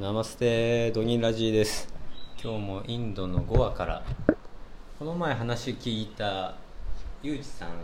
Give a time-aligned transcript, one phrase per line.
[0.00, 1.86] ナマステドニンラジーです。
[2.42, 4.02] 今日もインドのゴアから
[4.98, 6.54] この前話聞いた
[7.22, 7.74] ユージさんが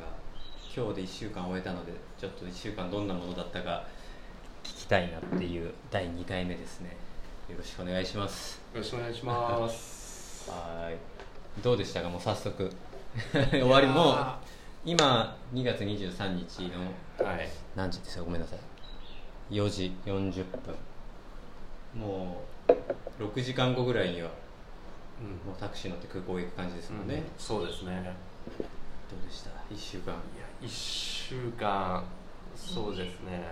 [0.75, 3.85] 今日で1週間終えたのでちょっと1週間どんなものだったか
[4.65, 6.96] 聞きたいなっていう第2回目ですね。
[7.50, 8.62] よろしくお願いします。
[8.73, 10.51] よろしくお願いします。
[10.51, 10.96] はい。
[11.62, 12.09] どうでしたか？
[12.09, 12.71] もう早速。
[13.51, 14.17] 終わりもう
[14.87, 16.62] 今2月23日
[17.19, 17.48] のはい。
[17.75, 18.25] 何時ですか？
[18.25, 18.59] ごめんなさい。
[19.55, 20.75] 4時40分
[21.99, 22.73] もう
[23.23, 24.31] 6時間後ぐらいには
[25.21, 25.29] うん。
[25.50, 27.23] もうタクシー乗って空港行く感じですもんね、うん。
[27.39, 28.14] そうですね。
[29.09, 30.13] どうでした？1週間。
[30.13, 32.05] いや1週間。
[32.55, 33.42] そうですね。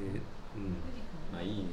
[0.00, 0.20] え
[0.56, 0.76] うん。
[1.32, 1.68] まあいいね。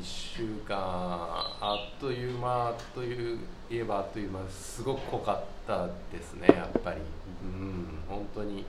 [0.00, 0.76] 1週間。
[0.76, 3.38] あっという間という
[3.70, 7.00] 言えばあっという間すごく濃かったですねやっぱり。
[7.42, 7.86] うん。
[8.08, 8.66] 本当に。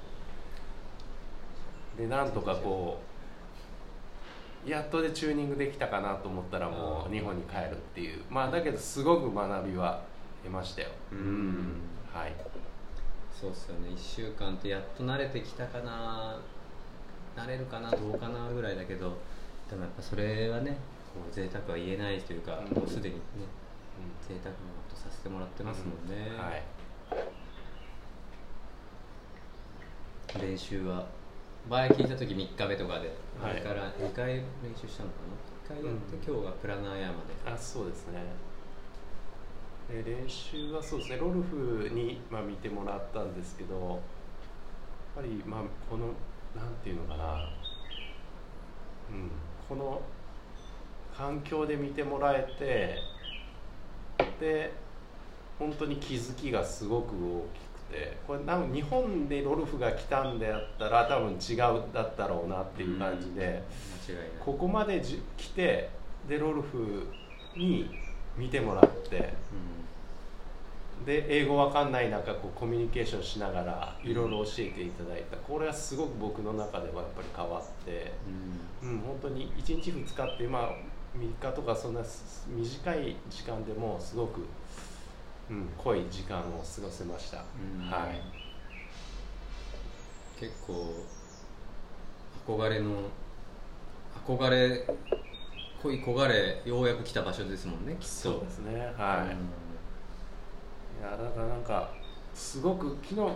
[1.98, 3.09] でなんとかこう
[4.66, 7.14] やっとでチューニングできたかなと思ったらもううん。
[7.14, 8.22] 日本に帰るっていう。
[8.30, 10.02] まあだけどすごく学びは
[10.44, 10.90] 得ましたよ。
[11.12, 11.82] うん。
[12.14, 12.34] はい。
[13.34, 13.90] そうっすよね。
[13.90, 16.40] 1週間ってやっと慣れてきたかな。
[17.38, 19.18] 慣れるかなどうかなぐらいだけど
[19.70, 20.72] でもやっぱそれはね
[21.14, 22.78] こう贅沢は言えないというか、うん。
[22.78, 23.22] もうすでにね
[24.28, 24.58] 贅沢なこ
[24.90, 26.62] とさせてもらってますもんね、はい。
[30.42, 31.08] 練習は
[31.68, 33.10] 前聞いた時3日目とかで、
[33.42, 33.52] はい。
[33.52, 34.44] あれから2回練
[34.76, 35.16] 習したのか
[35.70, 36.36] な？1回やって、うん。
[36.36, 37.52] 今日がプラナーヤマで。
[37.52, 38.24] あそうですね。
[39.90, 41.18] で練習はそうですね。
[41.18, 43.98] ロルフに、まあ、見てもらったんですけどやっ
[45.16, 46.08] ぱり、まあ、この
[46.56, 47.50] なんていうのかな、
[49.12, 49.32] うん、
[49.68, 50.02] この
[51.16, 52.98] 環境で見てもらえて
[54.40, 54.74] で
[55.58, 58.18] 本当に気づきがすごく大きくて。
[58.28, 61.58] これ多分日本でロルフが来たんであったら多分違う
[61.94, 63.64] だったろうなっていう感じで。
[64.40, 65.90] ここまでじ来て
[66.28, 67.08] でロルフ
[67.56, 67.90] に
[68.38, 69.34] 見てもらって。
[71.06, 75.38] で英語わかんない中こうコミュニケーションしながらいろいろ教えていただいた。
[75.38, 78.12] これはすごく僕の中ではやっぱり変わって、
[78.84, 78.90] うん。
[78.90, 80.72] うん、本当に1日2日ってまあ
[81.18, 84.42] 3日とかそんなす短い時間でもすごく、
[85.50, 87.42] うん、濃い時間を過ごせました、う
[87.88, 87.90] ん。
[87.90, 88.22] はい。
[90.40, 91.06] 結構
[92.48, 93.10] 憧れの
[94.26, 94.86] 憧れ
[95.82, 98.08] 恋焦がれようやく来た場所ですもんねきっと。
[98.08, 98.94] そうですね。
[98.98, 99.36] はい、
[101.02, 101.90] いやだからなんか
[102.34, 103.32] すごく昨日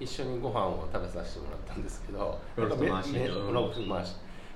[0.00, 3.52] 一緒にご飯を食べさせてもらったんですけどロルフ回しうん。
[3.52, 4.14] ロルフ回し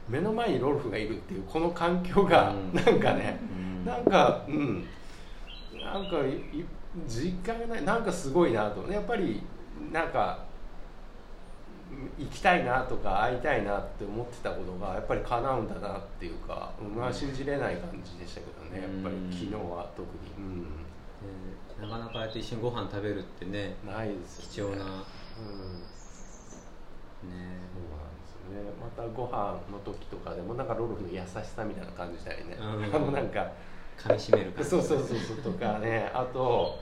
[0.09, 2.74] 目の前にロルフがいるっていうこの環境がうん。
[2.74, 4.86] なんかね、うんなんかうん。
[5.84, 6.64] なんかいい
[7.06, 7.84] 実感がない。
[7.84, 8.91] なんかすごいなと。
[8.91, 9.42] やっぱり
[9.91, 10.44] なんか
[12.19, 18.82] 行きたいなとか会いたいなって思ってたことがやっぱり叶うんだなっていうか、うんまあ信じれない感じでしたけどね。
[18.82, 20.62] やっぱり昨日は特に、うん、
[21.80, 24.76] でなかなかああやって一緒にご飯食べるってねないですよね。
[24.76, 24.84] 貴重な。
[24.84, 25.82] ねうん。
[27.20, 28.72] そうなんですよね。
[28.80, 32.84] またご飯の時とかでもなんかロルフの優しさみたいな感じしたりね、うん。
[32.84, 33.53] あのなんか
[34.05, 34.71] 噛み締める感じ。
[34.71, 36.79] そうそうそうそうとかねあと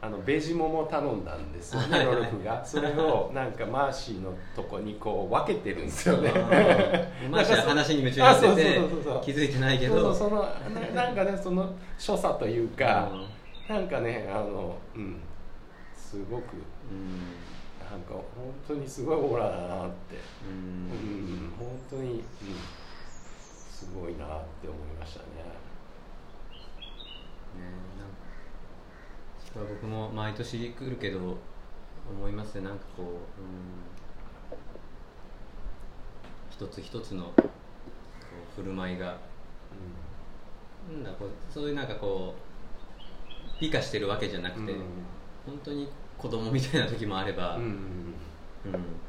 [0.00, 2.62] あのベジモモ頼んだんですよねロルフが。
[2.64, 6.30] それをなんかマーシーのとこにこう分けてるんですよね。
[7.30, 8.80] マーシーは話に夢中になってて
[9.24, 10.42] 気づいてないけそうどそうその
[10.94, 13.10] ななんかねその所作というか
[13.68, 13.74] うん。
[13.74, 15.20] なんかねあのうん。
[15.96, 16.56] すごく
[16.90, 17.32] うん。
[17.90, 18.24] なんか本
[18.68, 20.16] 当にすごいオーラだなって。
[20.16, 21.52] ううんん。
[21.58, 22.22] 本当に、うん、
[23.40, 25.53] すごいなって思いましたね。
[27.58, 27.64] ね
[29.54, 31.38] なんか僕も毎年来るけど
[32.10, 32.62] 思いますね。
[32.62, 33.18] なんかこう、うん、
[36.50, 39.16] 一つ一つのこう振る舞いが。
[40.92, 42.54] なんだこうそういうなんかこう
[43.60, 44.78] 美化してるわけじゃなくて、うん。
[45.46, 45.88] 本当に
[46.18, 47.74] 子供みたいな時もあれば、うんうん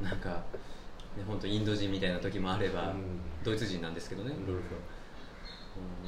[0.02, 3.20] なんか、ね、本当インド人みたいな時もあれば、うん。
[3.42, 4.34] ドイツ人なんですけどね、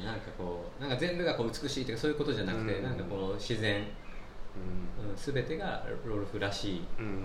[0.04, 2.82] なんかこうなんか全部がこう美しいとかそういうことじゃなくて、うん。
[2.84, 7.04] なんかこう自然、うん、全てがロルフらしい、うん。
[7.04, 7.12] うん。
[7.12, 7.18] うん。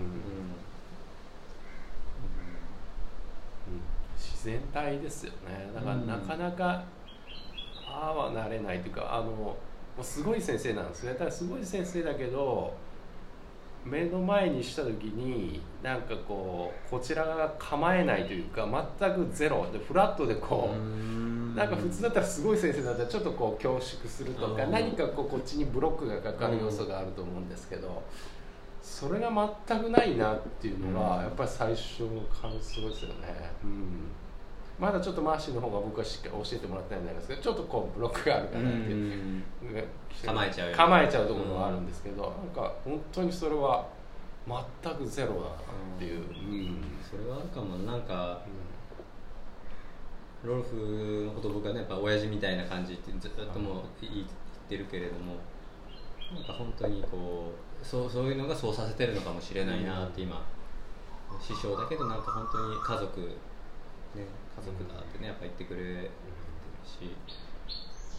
[4.16, 5.70] 自然体ですよね。
[5.74, 6.06] だからうん。
[6.06, 6.84] なかなか
[7.86, 9.56] ああはなれないというかあのも
[9.98, 11.14] うすごい先生なんですね。
[11.14, 12.74] ただすごい先生だけど
[13.84, 18.66] 目の前にした時になんかこうこちらが構えないというか
[18.98, 19.66] 全くゼロ。
[19.72, 21.54] でフラットでこう、うん。
[21.54, 24.70] なんか普通だったらすごい先生だったらちょっとこう恐縮するとかうん。
[24.70, 28.02] 何かこうこっちにブロックがかかる要素があると思うんですけど
[28.82, 29.30] それが
[29.66, 30.94] 全くないなっていうのうん。
[30.94, 33.50] がやっぱり最初の感想ですよね。
[33.62, 34.08] うん
[34.78, 38.90] まだちょっとマーシーの方が僕はしっかり教えてもらってないんですけどちょっとこうブロックがあるかなって
[40.26, 43.86] 構えちゃうよ構えちゃうところはあるんですけど、なんか本当にそれは
[44.46, 46.82] 全くゼロだなっていう、うん。
[47.02, 47.78] それはあるかも。
[47.78, 48.40] なんか
[50.44, 54.24] ロルフのこと僕はねやっぱ親父みたいな感じってずっともう言っ
[54.68, 55.36] てるけれども
[56.34, 60.44] なんか本当にこうそうそういうのがそうさせてるのかもしれないなって今、
[61.40, 63.30] 師匠だけどなんか本当に家族
[64.14, 64.26] ね
[64.56, 66.10] 家族だってねやっぱ言ってくれてる
[66.84, 67.14] し。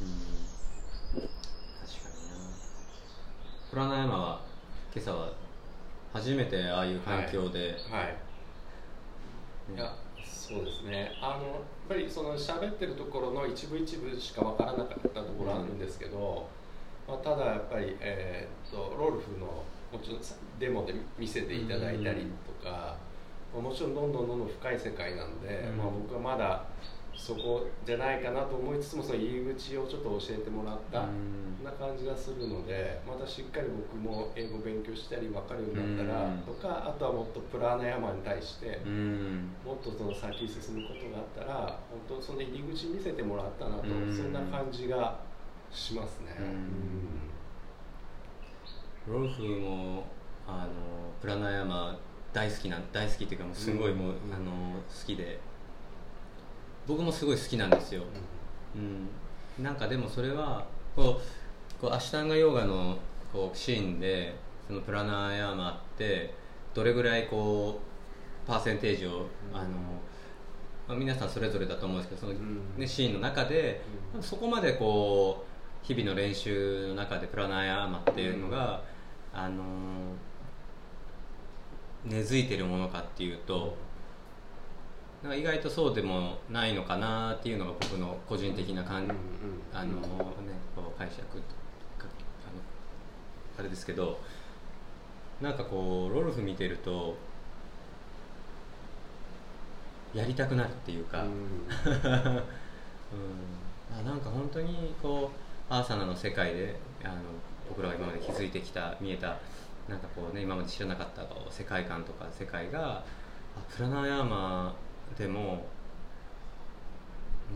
[0.01, 1.21] うん。
[1.21, 1.31] 確
[2.03, 2.35] かにな。
[3.69, 4.41] プラナヤマは
[4.93, 5.33] 今朝は
[6.13, 9.77] 初めてああいう環境で、はい、い。
[9.77, 9.93] や
[10.23, 11.11] そうですね。
[11.21, 16.47] あのやっぱりその喋ってるところの一部一部しか分からなかったところあるんですけど、
[17.07, 20.19] まあ、ただやっぱり、えー、っとロルフのもちろん
[20.59, 22.27] デモで見せていただいたり
[22.61, 22.95] とか、
[23.61, 25.77] もちろんどんどんどんどん深い世界なんで、うん。
[25.77, 26.65] まあ、僕はまだ
[27.15, 31.01] そこじゃないかなと思いつつもその入り口をちょっと教えてもらった。
[31.01, 31.45] うん。
[31.63, 36.37] な感じがするのでまたしっかり僕も英語勉強したり分かるようになったらうん。
[36.41, 39.49] とかあとはもっとプラーナヤマに対してうん。
[39.65, 44.15] もっとその先進むことがあったら本当その入り口見せてもらったなとうん。
[44.15, 45.19] そんな感じが
[45.71, 46.35] しますね。
[49.07, 50.03] ロルフも
[50.47, 51.97] あのプラナヤマ
[52.35, 54.33] 大好きな大好きっていうかもうすごいもう、うん。
[54.33, 54.51] あの
[54.83, 55.39] 好きで。
[56.85, 58.03] 僕もすごい好きなんですよ、
[58.75, 62.97] うん、なんかでもそれはこうこうアシュタンガヨガの
[63.33, 64.35] こうシーンで
[64.67, 66.33] そのプラナヤマって
[66.75, 67.81] どれぐらいこ
[68.45, 69.69] うパーセンテージを、あの
[70.87, 72.59] まあ、皆さんそれぞれだと思うんですけどその、うん。
[72.77, 73.81] ね、シーンの中で、
[74.13, 74.21] うん。
[74.21, 75.45] そこまでこ
[75.83, 78.83] う日々の練習の中でプラナヤマっていうのが、
[79.33, 79.63] あの
[82.05, 83.75] 根付いてるものかっていうと、
[85.23, 89.15] なんか意外とそうでもないのかなっていうのが僕の個人的な感うんうん
[89.73, 90.01] あのね
[90.75, 91.23] こう解釈
[93.57, 94.19] あれですけど
[95.41, 97.17] なんかこうロルフ見てると
[100.13, 102.43] やりたくなるっていうか、う うんん。
[103.97, 105.31] あなんか本当にこ
[105.69, 107.15] うアーサナの世界であの
[107.67, 109.37] 僕らが今まで気づいてきた見えた
[109.89, 113.03] なんかこうね今まで知らなかった世界観とか世界が
[113.55, 114.75] あプラナヤーマ
[115.17, 115.65] でも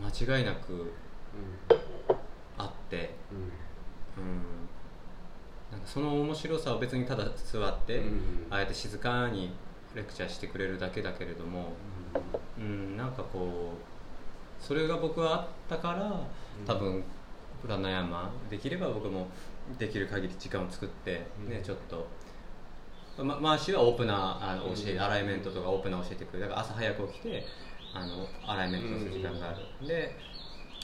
[0.00, 0.92] 間違いなく
[2.56, 4.22] あって、うん。
[4.22, 4.42] うん、
[5.72, 8.46] なんかその面白さを別にただ座って、うん。
[8.50, 9.52] ああやって静かに
[9.94, 11.72] レクチャーしてくれるだけだけれども、
[12.58, 16.20] うん、なんかこうそれが僕はあったから
[16.66, 17.02] 多分
[17.62, 19.26] プラナヤマできれば僕も
[19.78, 21.12] できる限り時間を作って、
[21.48, 21.62] ねうん。
[21.62, 22.06] ちょっと。
[23.22, 25.02] ま、マーシーはオープナーあの教え、うん。
[25.02, 26.48] アライメントとかオープナー教えてくれる。
[26.48, 27.44] だから朝早く起きて
[27.94, 30.16] あのアライメントする時間がある、で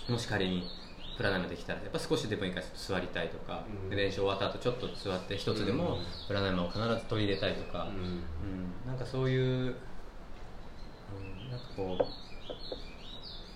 [0.08, 0.68] もし仮に
[1.16, 3.90] プラナヤマできたらやっぱ少しでもいいから座りたいとか、うん。
[3.90, 6.02] で練習終わった後ちょっと座って一つでもうん。
[6.28, 7.94] プラナヤマを必ず取り入れたいとか、うん。
[7.94, 8.22] うん、
[8.86, 9.74] なんかそういう、うん、
[11.50, 12.04] なんかこう、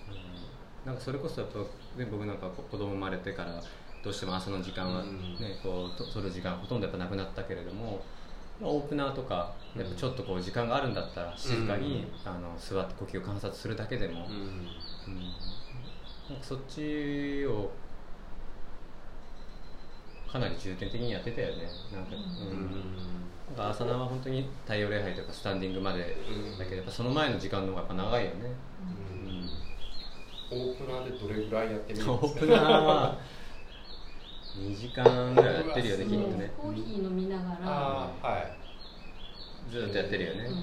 [0.09, 1.59] うん、なんかそれこそやっぱ、
[1.99, 3.61] ね、僕なんかこ子供生まれてから
[4.03, 5.71] どうしても朝の時間は、ねうん。
[5.71, 8.03] こうと取る時間ほとんどやっぱなくなったけれども、
[8.59, 14.33] まあ、オープナーとかやっぱちょっとこう時間があるんだったら静かに、あの座って呼吸を観察するだけでも、うん。
[14.33, 15.23] うん。
[16.29, 17.71] なんかそっちを
[20.31, 21.69] かなり重点的にやってたよね。
[21.93, 22.71] なんか、うん。
[23.49, 28.35] なんか朝菜は本当に太陽礼拝とかスタンディングまでうんだけどやっぱその前の時間の方がやっぱ長いよね、
[30.51, 32.35] オープナーでどれぐらいやってみるんですか？
[32.35, 33.19] オープナーは
[34.57, 36.51] 2時間ぐらいやってるよねきっとね。
[36.57, 38.61] コーヒー飲みながら、はい
[39.71, 40.53] ずっとやってるよね、うん、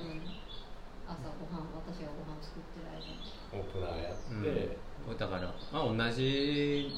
[1.07, 3.16] 朝ごはん私がご飯作ってる間に。
[3.52, 4.14] オープナーやっ
[4.45, 4.76] て、
[5.09, 6.90] うん、だから、まあ、同じ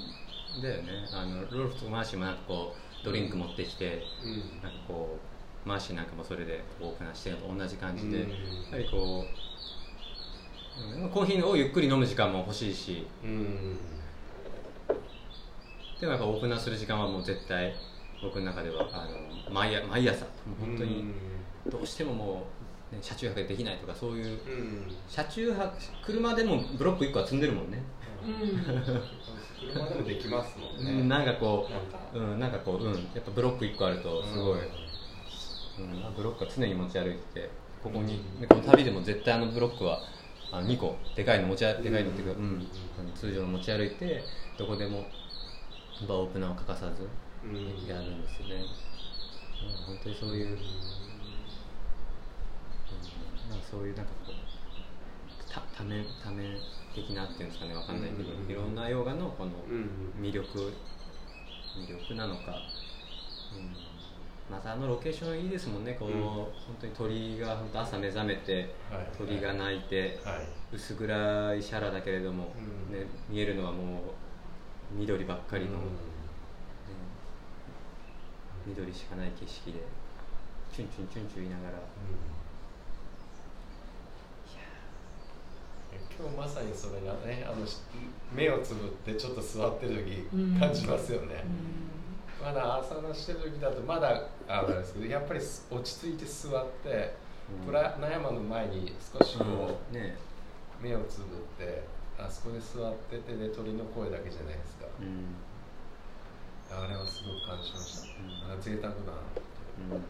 [0.61, 0.91] だよね。
[1.13, 4.63] あのロルフとマーシーもなんかこうドリンク持ってきて、うん。
[4.63, 5.19] なんかこ
[5.65, 8.31] うマーシーなんかもそれでオープナーしてるのと同じ感じで、うん。
[8.31, 8.37] や
[8.73, 9.35] はりこう、
[11.05, 13.77] うんコーヒーをゆっくり飲む時間も欲しいしうん
[16.01, 17.75] でもやっぱオープナーする時間はもう絶対
[18.23, 19.07] 僕の中ではあ
[19.47, 20.31] の毎朝毎朝も
[20.63, 21.05] う本当に
[21.71, 22.47] どうしてもも
[22.93, 24.93] う、ね、車中泊でできないとかそういううん。
[25.09, 27.83] 車中泊車でもブロック1個は積んでるもんね、
[28.25, 29.73] うん。
[29.73, 31.99] 車でもできますもんね、うん、なんかこなんか。
[32.15, 34.81] う、うん、なんかこう、うん、やっぱブロック1個あるとすごい、うん
[36.15, 37.51] ブロックは常に持ち歩いてて
[37.83, 38.47] ここに、うん。
[38.47, 40.01] この旅でも絶対あのブロックは
[40.53, 42.67] あの2個でかいの持ち歩でかいのっていうか、うん
[43.15, 44.23] 通常の持ち歩いて
[44.59, 45.07] どこでも
[46.07, 47.09] ぱオープナーを欠かさず
[47.45, 47.87] うん。
[47.87, 48.91] やるんですよね、うん
[49.87, 50.55] 本当にそういう、うん、
[53.51, 56.57] なんかそういうなんかこうたためため
[56.95, 60.49] 的なっていうんですかねわかんないけど、うんいろんな洋画のこのうん魅力
[61.77, 62.57] 魅力なのか、
[63.55, 63.77] うん、
[64.51, 66.23] またあのロケーションいいですもんねこう、うん。
[66.23, 66.49] 本
[66.81, 69.07] 当に鳥が本当朝目覚めてはい。
[69.17, 70.49] 鳥が鳴いて、はい。
[70.75, 72.53] 薄暗いシャラだけれども、
[72.91, 72.99] うん。
[72.99, 73.99] ね、見えるのはもう
[74.93, 75.77] 緑ばっかりの、うん。
[75.77, 75.81] ね
[78.67, 79.81] 緑しかない景色で
[80.73, 81.79] チュンチュンチュンチュン言いながら。
[86.19, 87.79] 今日まさにそれがねあのし
[88.35, 90.61] 目をつぶってちょっと座ってる時うん。
[90.61, 91.45] 感じますよね、
[92.41, 97.15] うまだ朝のしてる時だとまだあれですけどやっぱりす落ち着いて座って
[97.61, 97.67] うん。
[97.67, 100.17] プラナヤマの前に少しこう、ね。
[100.83, 101.27] 目をつぶっ
[101.59, 101.83] て
[102.27, 104.87] あそこで座っててで鳥の声だけじゃないですか。
[105.01, 105.37] うん。
[106.71, 108.07] あれはすごく感じました、
[108.53, 108.59] うん。
[108.59, 108.95] あ贅沢だな。
[108.95, 109.91] うん。
[109.91, 110.01] 本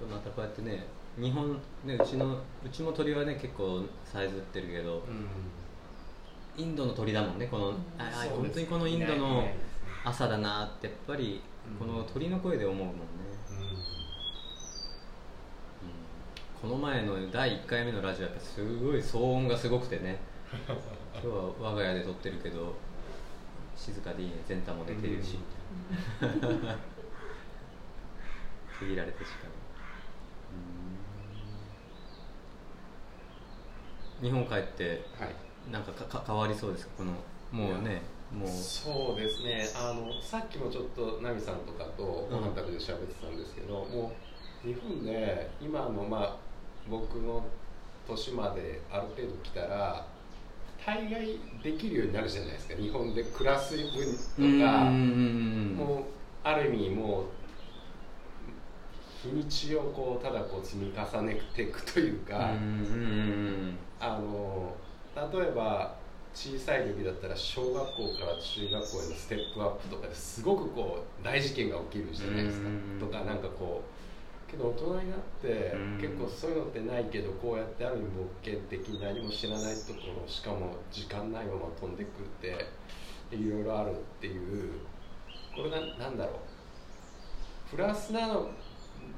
[0.00, 0.86] 当またこうやってね
[1.20, 5.28] 日本ねうちのうちも鳥はね結構さえずってるけどうん。
[6.56, 9.48] インドの鳥だもんねこの、うんああ本当にこのインドの
[10.04, 11.42] 朝だなってやっぱり
[11.78, 11.96] こうん。
[11.96, 13.02] の鳥の声で思うもんね、
[16.62, 16.68] うん。
[16.70, 20.18] この前の第1回目のラジオやっぱすごい騒音がすごくてね
[20.52, 20.76] 今
[21.22, 22.74] 日は我が家で撮ってるけど
[23.74, 24.34] 静かでいいね。
[24.46, 25.38] 全太も出てるし、
[28.78, 29.48] 限られた時間
[34.20, 34.28] うん。
[34.28, 35.34] 日本帰ってはい。
[35.72, 36.92] なんかかか変わりそうですか？
[36.98, 37.12] この
[37.50, 38.48] もうねもう。
[38.48, 39.66] そうですね。
[39.74, 44.12] あのさっきもちょっとナミさんとかとご飯食べて喋ってたんですけど、も
[44.64, 46.36] う日本で今のまあ
[46.90, 47.46] 僕の
[48.06, 50.06] 年まである程度来たら
[50.84, 52.74] 大概できるようになるじゃないですか。
[52.74, 53.86] 日本で暮らす分
[54.58, 56.04] とかもう
[56.42, 57.24] ある意味もう
[59.22, 62.50] 日にちをこうただこう積み重ねていくというか、
[64.00, 64.74] あの
[65.14, 65.94] 例えば
[66.34, 72.66] 小さい時だったら小学校から中学校へのステップアップとかですごくこう大事件が起きるじゃないですか。
[72.68, 72.98] うん。
[72.98, 74.01] とかなんかこう
[74.52, 75.98] けど大人になってうん。
[75.98, 82.66] 結構そういうのってないけどこうやってある意味冒険的に何も知らないところしかも時間ないまま飛んでくって
[83.34, 84.72] いろいろあるっていう
[85.56, 86.36] これがなんだろう。
[87.70, 88.50] プラスなの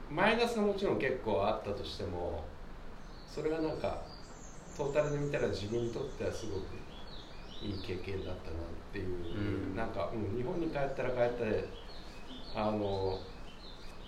[0.09, 2.45] マイナスがもちろん結構あったとしても
[3.29, 4.03] それがなんか
[4.77, 6.67] トータルで見たら自分にとってはすごく
[7.61, 9.77] いい経験だったなっていう、うん。
[9.77, 11.69] なんか、うん、日本に帰ったら帰ったで
[12.55, 13.19] あの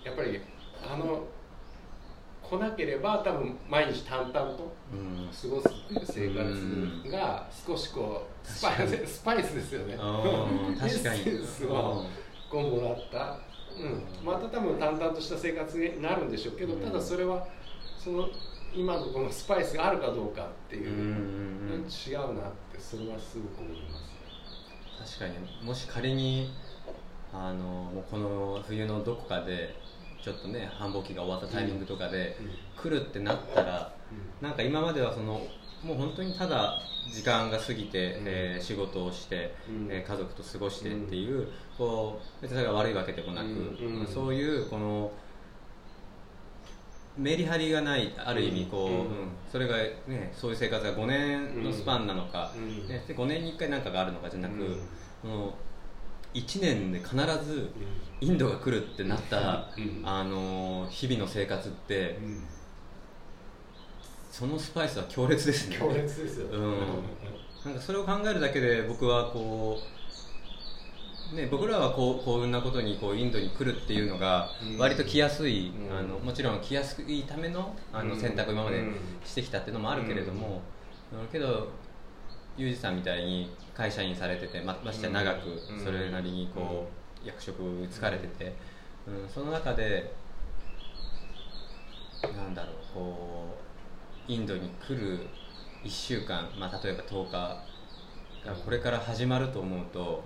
[0.05, 0.39] やっぱり
[0.83, 1.23] あの
[2.49, 5.29] 来なければ多分毎日淡々とうん。
[5.29, 9.97] 過ごすっていう生活が少しこうスパイススパイスですよね。
[9.97, 11.21] 確かに。
[11.21, 12.05] エッセンスを
[12.49, 13.39] こうもらった、
[13.77, 16.81] うん、また多分淡々とした生活になるんでしょうけど、うん。
[16.81, 17.45] ただそれは
[17.97, 18.29] その
[18.73, 23.97] 今のこのスパイスがあるかどうかっていう、違うなってそれはすごく思いま
[25.05, 25.65] す確かに。
[25.65, 26.53] もし仮に
[27.33, 29.75] あのこの冬のどこかで
[30.21, 32.91] ちょっとね繁忙期が終わったタイミングとかでうん。
[32.91, 33.93] 来るってなったら
[34.41, 35.41] なんか今まではその
[35.83, 36.79] もう本当にただ
[37.11, 38.23] 時間が過ぎて、うん。
[38.27, 39.87] えー仕事をして、うん。
[39.91, 41.47] えー家族と過ごしてっていう,、
[41.77, 43.99] こう別にそれが悪いわけでもなく、うん。
[43.99, 44.07] うん。
[44.07, 45.11] そういうこの
[47.17, 49.75] メリハリがないある意味こう、それが、
[50.07, 52.87] ね、そういう生活が5年のスパンなのか、うん。
[52.87, 54.75] ね、で5年に1回何かがあるのかじゃなく、うん。
[55.23, 55.53] この
[56.33, 57.69] 1年で必ず
[58.19, 60.01] インドが来るってなった、うん。
[60.03, 62.43] あの日々の生活って、うん。
[64.31, 65.77] そのスパイスは強烈ですね。
[65.77, 66.79] 強烈ですよ、うん。
[67.65, 69.79] なんかそれを考えるだけで僕はこ
[71.33, 74.77] う、ね、僕らはこう幸運なことにこうインドに来るっていうのがうん。
[74.77, 75.97] 割と来やすい、うん。
[75.97, 78.19] あのもちろん来やすいためのあのうん。
[78.19, 78.95] 選択を今までうん。
[79.25, 80.61] してきたっていうのもあるけれども、
[81.13, 81.27] うん。
[81.27, 81.69] けど
[82.57, 85.83] ユージさんみたいに会社員されててまましてや長くうん。
[85.83, 86.89] それなりにこ
[87.23, 88.53] う役職疲れてて、
[89.07, 90.13] うん、その中で
[92.35, 93.57] なんだろうこ
[94.27, 95.27] うインドに来る
[95.83, 100.23] 1週間、まあ、例えば10日がこれから始まると思うと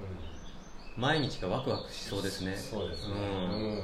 [0.97, 2.55] 毎日がワクワクしそうですね。
[2.55, 3.19] そうですね、うん。
[3.19, 3.77] うん。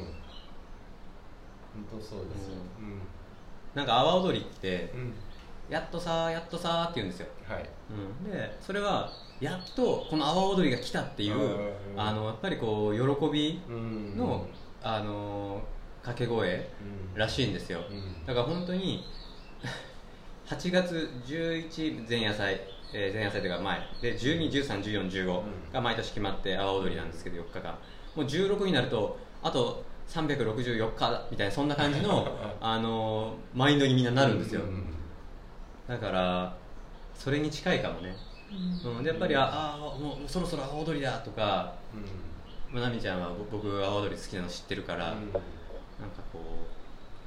[1.91, 2.99] 本当そうですよ、うん。
[3.75, 5.13] なんか阿波踊りってうん
[5.69, 7.69] やっとさやっとさって言うんですよ、はい。
[8.23, 9.09] うん、でそれは
[9.39, 12.01] やっとこの阿波踊りが来たっていううん。
[12.01, 14.17] あのやっぱりこう喜びうん。
[14.17, 14.47] の、
[14.81, 15.61] あの
[16.01, 16.69] 掛け声
[17.13, 17.19] うん。
[17.19, 18.25] らしいんですよ、うん。
[18.25, 19.03] だから本当に
[20.47, 22.61] 8月11前夜祭、
[22.93, 23.79] えー前夜祭というか前。
[24.01, 25.41] で12131415
[25.73, 27.77] が毎年決まって阿波踊りなんですけど4日間。
[28.15, 32.25] もう16になるとあと364日みたいなそんな感じの、
[32.61, 34.96] あのーマインドにみんななるんですよ、うん
[35.87, 36.55] だから
[37.15, 38.15] それに近いかもね、
[38.83, 38.97] うん。
[38.97, 41.73] うん、でやっぱりああーもうそろそろ阿波踊りだとか
[42.71, 45.21] まなみちゃんはぼ僕が阿波踊り好きなの知ってるから、なんか
[46.33, 46.39] こ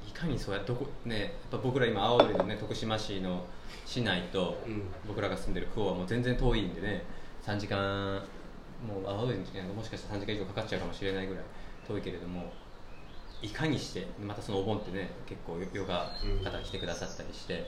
[0.05, 3.45] ういかにそうやってどこねやっぱ僕ら今阿波踊りのね徳島市の
[3.85, 4.83] 市内とうん。
[5.07, 7.03] 僕らが住んでる区はもう全然遠いんでね
[7.43, 8.21] 3時間
[8.87, 11.43] もう阿波踊りの時間がもしかしたら3時間以上かかっちゃうかもしれないぐらい
[11.87, 12.53] 遠いけれども
[13.41, 17.67] いかにしてまたそのお盆ってね結構ヨヨガの方が来てくださったりして、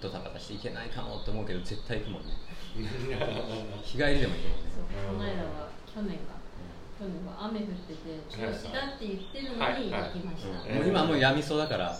[0.00, 2.32] ドタバタしていけないかもって思うけど絶対行くもんね。
[3.84, 4.70] 日帰りでも行くもんね。
[4.74, 6.40] そうこの間は去年か。
[6.98, 11.96] 去年は雨降ってて中止だって言ってるのに行きました、うんもう今はもうやみそうだから、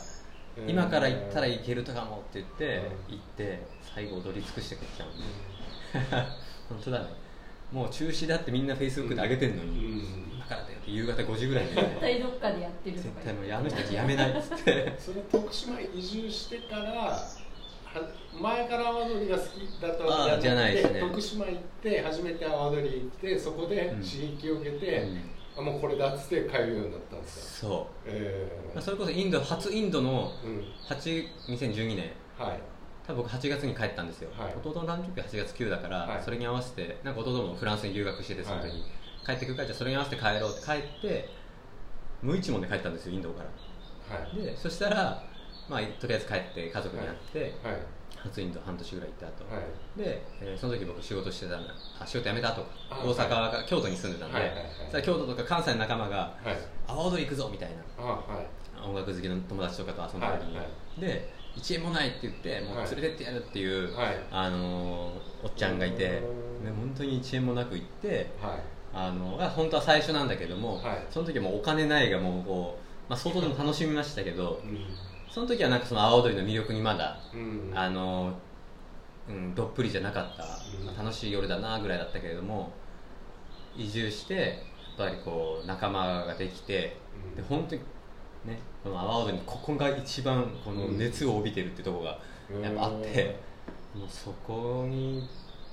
[0.59, 0.69] うん。
[0.69, 2.77] 今から行ったらいけるとかもって言って、
[3.09, 3.61] うん行って
[3.95, 5.09] 最後踊り尽くしてくれちゃう。
[5.09, 5.19] もん。
[5.19, 6.27] ね
[6.69, 7.07] 本当だね。
[7.73, 10.33] もう中止だってみんなフェイスブックで上げてんのに、うん。
[10.35, 11.75] 今からだよって夕方5時ぐらいに。
[11.75, 14.95] ね絶対どっかでやってると絶か対もうあの人たちやめないっつって。
[14.99, 17.27] それ徳島移住してからは
[18.41, 21.01] 前から阿波踊りが好きだとあーやってじゃないですね。
[21.01, 24.03] 徳島行って初めて阿波踊り行ってそこでうん。
[24.03, 25.21] 刺激を受けて、うん。
[25.59, 30.65] あもうこれだっつって通うようになったんですかそえう、まあそれこそインド初インドのーうん。
[30.89, 32.11] 8 2012年。
[32.39, 32.61] はい。
[33.07, 34.55] 多分僕8月に帰ったんですよ、はい。
[34.65, 36.23] 弟の誕生日が8月9だから、はい。
[36.23, 38.83] それに合わせてなんか弟もフランスに留学しててその時、はい
[39.23, 41.29] 帰ってくるからじゃあそれに合わせて帰ろうって帰って
[42.23, 44.17] 無一文で帰ったんですよインドから。
[44.17, 44.43] はい。
[44.43, 45.23] でそしたら、
[45.71, 47.77] まあ、とりあえず帰って家族に会って、はい。
[48.23, 49.99] 初インド半年ぐらい行った後、はい。
[49.99, 51.63] で、えーその時僕仕事してたの
[51.99, 54.49] あ仕事辞めたと大阪が、京都に住んでたんで、はい
[54.93, 57.77] は京都とか関西の仲間がはい「阿波踊り行くぞ」みたいな。
[58.83, 64.17] 音楽好きの友達とかと遊んだ時に、はいはで1円もないって言ってもう連れてってやるっていう、はい。
[64.31, 66.23] あのーおっちゃんがいて、ね
[66.67, 68.61] うん、本当に1円もなく行ってはい。
[68.93, 71.07] あのあ本当は最初なんだけども、はい。
[71.11, 74.87] その時はもうお金ないがもうこう、まあ、相当でも楽しみましたけどうん
[75.31, 77.73] その時はなんかその阿波踊りの魅力にまだ、うん。
[77.75, 78.35] あの
[79.29, 80.97] うん、どっぷりじゃなかった、うん。
[80.97, 82.73] 楽しい夜だなぐらいだったけれども
[83.77, 86.97] 移住してやっぱりこう仲間ができて
[87.29, 87.37] うん。
[87.37, 87.81] で本当に
[88.45, 92.19] ねこの阿波踊りにここが一番この熱を帯びてるってとこが
[92.63, 93.37] やっぱあって、
[93.95, 95.29] もうそこに、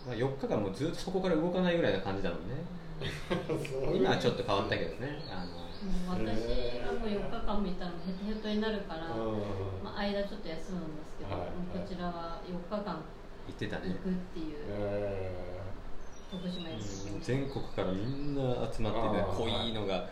[0.05, 2.77] まあ、4日間もうずっとそこから動かないぐらいな感じだもんね。
[3.95, 9.83] 今はちょっと変わったけどねあのもう私はもう4日間見たらヘトヘトになるから、うん。
[9.83, 13.03] まあ、間ちょっと休むんですけど、はいこちらは4日間
[13.47, 15.61] 言ってたね行くっていうえ
[16.31, 16.77] 徳島行
[17.21, 19.95] 全国からみんな集まってね濃いのが。
[19.95, 20.07] ー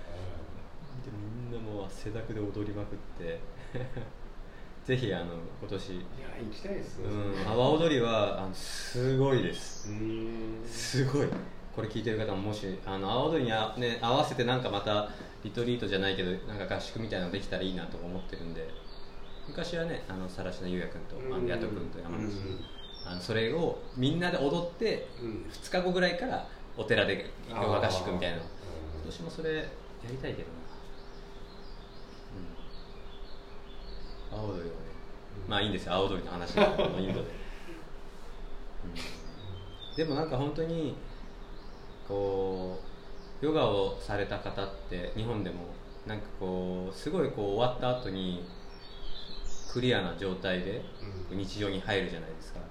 [1.06, 3.40] でみんなもう汗だくで踊りまくって。
[4.86, 5.94] ぜひあの今年。
[5.94, 6.04] いや
[6.40, 7.00] 行きたいです。
[7.00, 7.42] ねうん。
[7.42, 9.90] 阿波踊りはあのすごいです。
[9.90, 10.64] うん。
[10.68, 11.28] すごい
[11.76, 15.10] これ聞いてる方ももしあの阿波踊りにあ、ね、合わせてなんかまた
[15.44, 18.86] リトリートじゃないけどなんか合宿みたいなのできたらいいなとか思ってるんで。
[19.48, 22.60] 昔はねあの更科優也君とあの矢戸君と山口君
[23.06, 25.46] あのそれをみんなで踊ってうん。
[25.52, 28.38] 2日後ぐらいからお寺で合宿みたいな。
[28.38, 28.46] 今
[29.06, 29.64] 年もそれや
[30.10, 30.50] りたいけど
[34.34, 34.72] な、うん、阿波踊りはね
[35.48, 35.94] まあいいんですよ。
[35.94, 36.64] 阿波踊りの話が
[37.00, 37.28] インドで、
[38.86, 39.96] うん。
[39.96, 40.96] でもなんか本当に
[42.08, 42.80] こ
[43.42, 45.58] うヨガをされた方って日本でも
[46.08, 48.46] なんかこうすごいこう終わった後に
[49.72, 50.82] クリアな状態で
[51.32, 51.38] うん。
[51.38, 52.60] 日常に入るじゃないですか。
[52.60, 52.66] は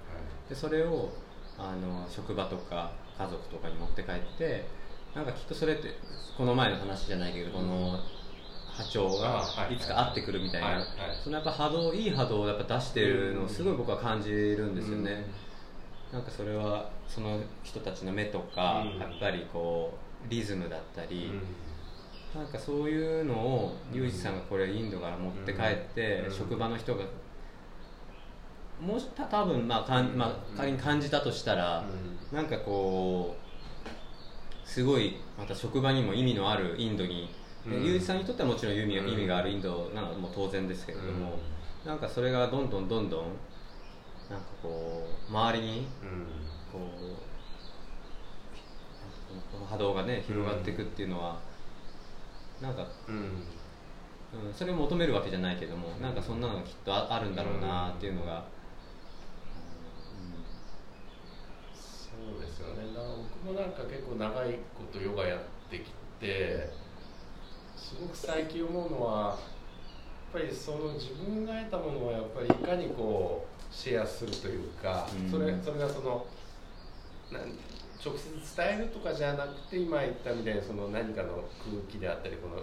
[0.49, 1.09] でそれを
[1.57, 4.65] あの職場とか家族とかに持って帰って
[5.13, 5.89] なんかきっとそれって
[6.37, 7.99] この前の話じゃないけどこの
[8.73, 9.75] 波長がい。
[9.75, 10.85] いつか合ってくるみたいな、
[11.23, 15.25] そのやっぱ波動いい波動をやっぱ出してるのをすごい僕は感じるんですよね、
[16.11, 18.99] なんかそれはその人たちの目とか、うん。
[18.99, 21.31] やっぱりこうリズムだったいり、
[22.33, 26.31] なんかそういうのをユージさんがこれインドから持って帰って、うん。
[26.33, 27.03] 職場の人が
[28.79, 31.83] もした多分まあかん、まあ、仮に感じたとしたら、
[32.31, 33.35] なんかこ
[34.65, 37.29] うすごいまた職場にも意味のあるインドに、
[37.65, 37.85] でうん。
[37.85, 41.39] ユージさんにとってはもちろん意味,、うん意味があるインドなのはもう当然ですけれども、
[41.85, 43.25] なんかそれがどんどんどんどん
[44.29, 45.87] なんかこう周りに
[46.71, 46.81] こう
[49.51, 51.39] この波動がね広がっていくっていうのは、
[52.61, 53.43] なんか、うん、
[54.53, 58.45] それを求めるわけじゃないけどもなんかそんなのがきっとああるんだろうなっていうのが、
[61.73, 62.93] そうですよね。
[62.93, 63.01] な
[63.45, 66.69] 僕もなんか結構長いことヨガやってきて
[67.75, 69.37] すごく最近思うのはやっ
[70.33, 75.29] ぱりその自分が得たものをやっぱりいかにこうシェアするというか、うん。
[75.29, 76.25] それそれがその
[78.03, 82.61] 直接伝えるとかじゃなくて今言ったみたいにその何かの空気であったりこの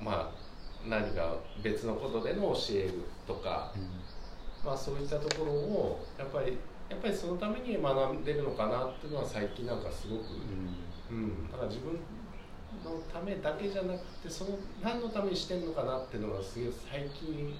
[0.00, 3.72] まあ何か別のことでの教えるとか、
[4.64, 6.56] まあ、そういったところをやっぱり
[6.88, 10.22] やっぱりそのために学んでるのかなっていうのは最近なんかすごく、
[11.10, 17.54] うん、だから自分のためだけじゃなくてその何のためにしてんのかなっていうのがすげえ最近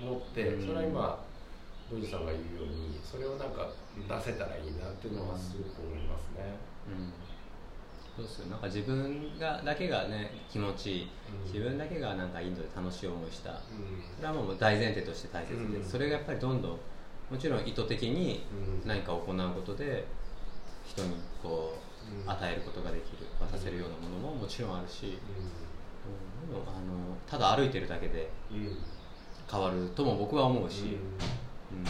[0.00, 0.66] 思って、うん。
[0.66, 1.24] それは今
[1.92, 6.56] ロジさんが言うようにそれをなんか出せたらいいなっていうのはすごく思いますね。
[6.88, 7.12] うん。
[8.16, 8.46] そうですよ。
[8.48, 11.08] なんか自分がだけがね気持ちいい。
[11.44, 11.52] うん。
[11.52, 13.50] 自分だけがなんかインドで楽しい思いした。
[13.50, 13.58] うん。
[14.16, 15.84] それはもう大前提として大切で、うん。
[15.84, 16.78] それがやっぱりどんどん
[17.30, 18.44] もちろん意図的に
[18.82, 18.88] うん。
[18.88, 20.06] 何かを行うことで
[20.86, 22.30] 人にこううん。
[22.30, 23.26] 与えることができる。
[23.38, 25.12] 渡せるようなものももちろんあるし、うん。
[26.52, 28.28] あのただ歩いてるだけで
[29.50, 30.96] 変わるとも僕は思うし、
[31.72, 31.86] うん。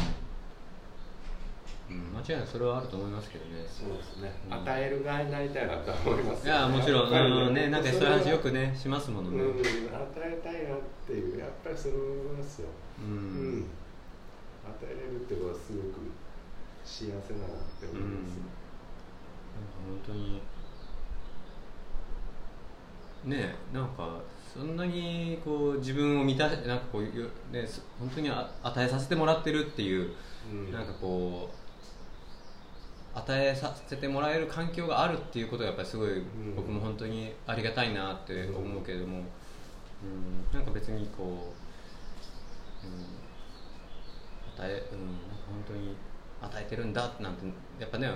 [1.97, 2.03] うん。
[2.07, 3.65] うん、間違いないそれはあると思いますけどね。
[3.69, 9.51] そうですね、うん与える側になりたいなと思いますいやもちろん、うんね、なんかそういう話よくねねしますものうん、ね、与
[10.23, 12.69] えたいなっていうやっぱりそれ思いますよ、
[13.01, 13.67] ううん。
[14.63, 16.13] 与えれるってことはすごく
[16.85, 17.21] 幸せだなっ
[17.81, 18.41] て思います、なん
[19.67, 20.41] か本当に
[23.25, 24.21] ねえなんか
[24.53, 30.13] そんなにこう自分を満たなんかこうよねそ本当にあ与えさせてもらってるっていう、
[30.53, 30.73] うん。
[30.73, 36.55] なんかこう与えさせてもらえる環境があるっていうことがやっぱりすごい、ん。
[36.57, 39.21] 僕も本当にありがたいなって思うけれども、
[40.03, 41.53] うん、なんか別にこ
[42.83, 45.95] う、うん、与え、うん、なんか本当に
[46.43, 47.47] 与えてるんだなんて
[47.79, 48.11] やっぱね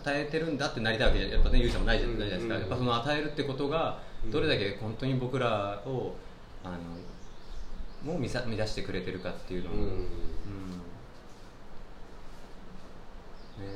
[0.00, 4.30] 与えてるんだってなりたいわけじゃやっぱねゆうちゃんもないじゃないですか、うんやっぱその与えるってことがうん。
[4.30, 6.14] どれだけ本当に僕らを
[6.64, 6.78] あの
[8.02, 9.80] もう満た満たしてくれてるかっていうのを、うん。
[9.80, 9.88] うん。
[9.90, 10.06] ね、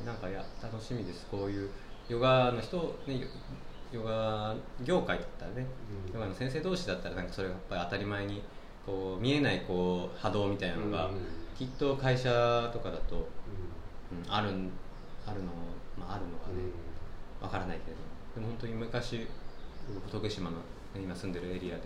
[0.05, 1.27] なんかいや楽しみです。
[1.29, 1.69] こういう
[2.09, 3.19] ヨガの人、ね、
[3.93, 5.65] ヨヨガ業界だったらね、
[6.07, 6.13] うん。
[6.13, 8.41] ヨガの先生同士だったらなんかそれがやっぱり当たり前に
[8.85, 14.69] こう見えないこう波動みたいなのが、うんきっと会社とかだと、うん、あるん
[15.25, 15.51] あるの、
[15.97, 16.63] まあ、あるのかね、
[17.41, 18.01] わからないけれど。
[18.01, 19.27] もでも本当に昔
[19.93, 20.57] 僕徳島の
[20.95, 21.83] 今住んでるエリアで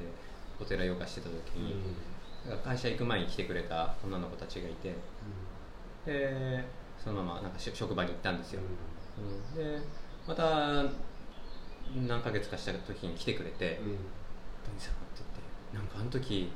[0.59, 1.75] お寺ヨガしてた時に、
[2.63, 4.95] 会社行く前に来てくれた女の子たちがいて
[6.05, 6.63] で
[6.97, 8.61] そのままなんかし職場に行ったんですよ、
[9.53, 9.55] うん。
[9.55, 9.79] で
[10.27, 10.83] また
[12.07, 13.97] 何ヶ月かした時に来てくれて「うん
[14.77, 15.21] さん」って
[15.73, 16.51] 言ってなんかあの時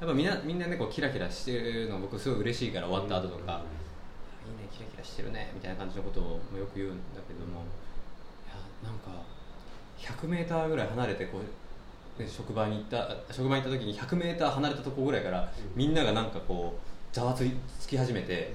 [0.00, 3.62] やっぱみんなみんなねこうキラキラしてるの僕すごい嬉しいから終わった後とか、
[4.46, 6.24] いいねキラキラしてるねみたいな感じのことを
[6.56, 7.62] よく言うんだけども
[8.46, 9.22] いやなんか
[9.98, 11.40] 100m ぐらい離れてこ
[12.18, 15.46] う、ね、職場に行った職場に行った時に 100m 離れたとこぐらいから、うん。
[15.74, 18.52] みんながなんかこうざわついつき始めて、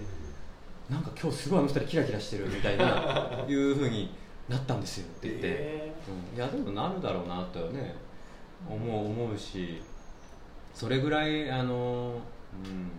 [0.90, 4.12] なんか今日すごいあの二人キラキラしてるみたいな いうふうに
[4.48, 5.94] なったんですよって言って、え
[6.32, 7.96] うん、いやでもなるだろうなとはね
[8.70, 9.82] 思う思うし
[10.74, 12.20] それぐらいあの
[12.66, 12.92] うん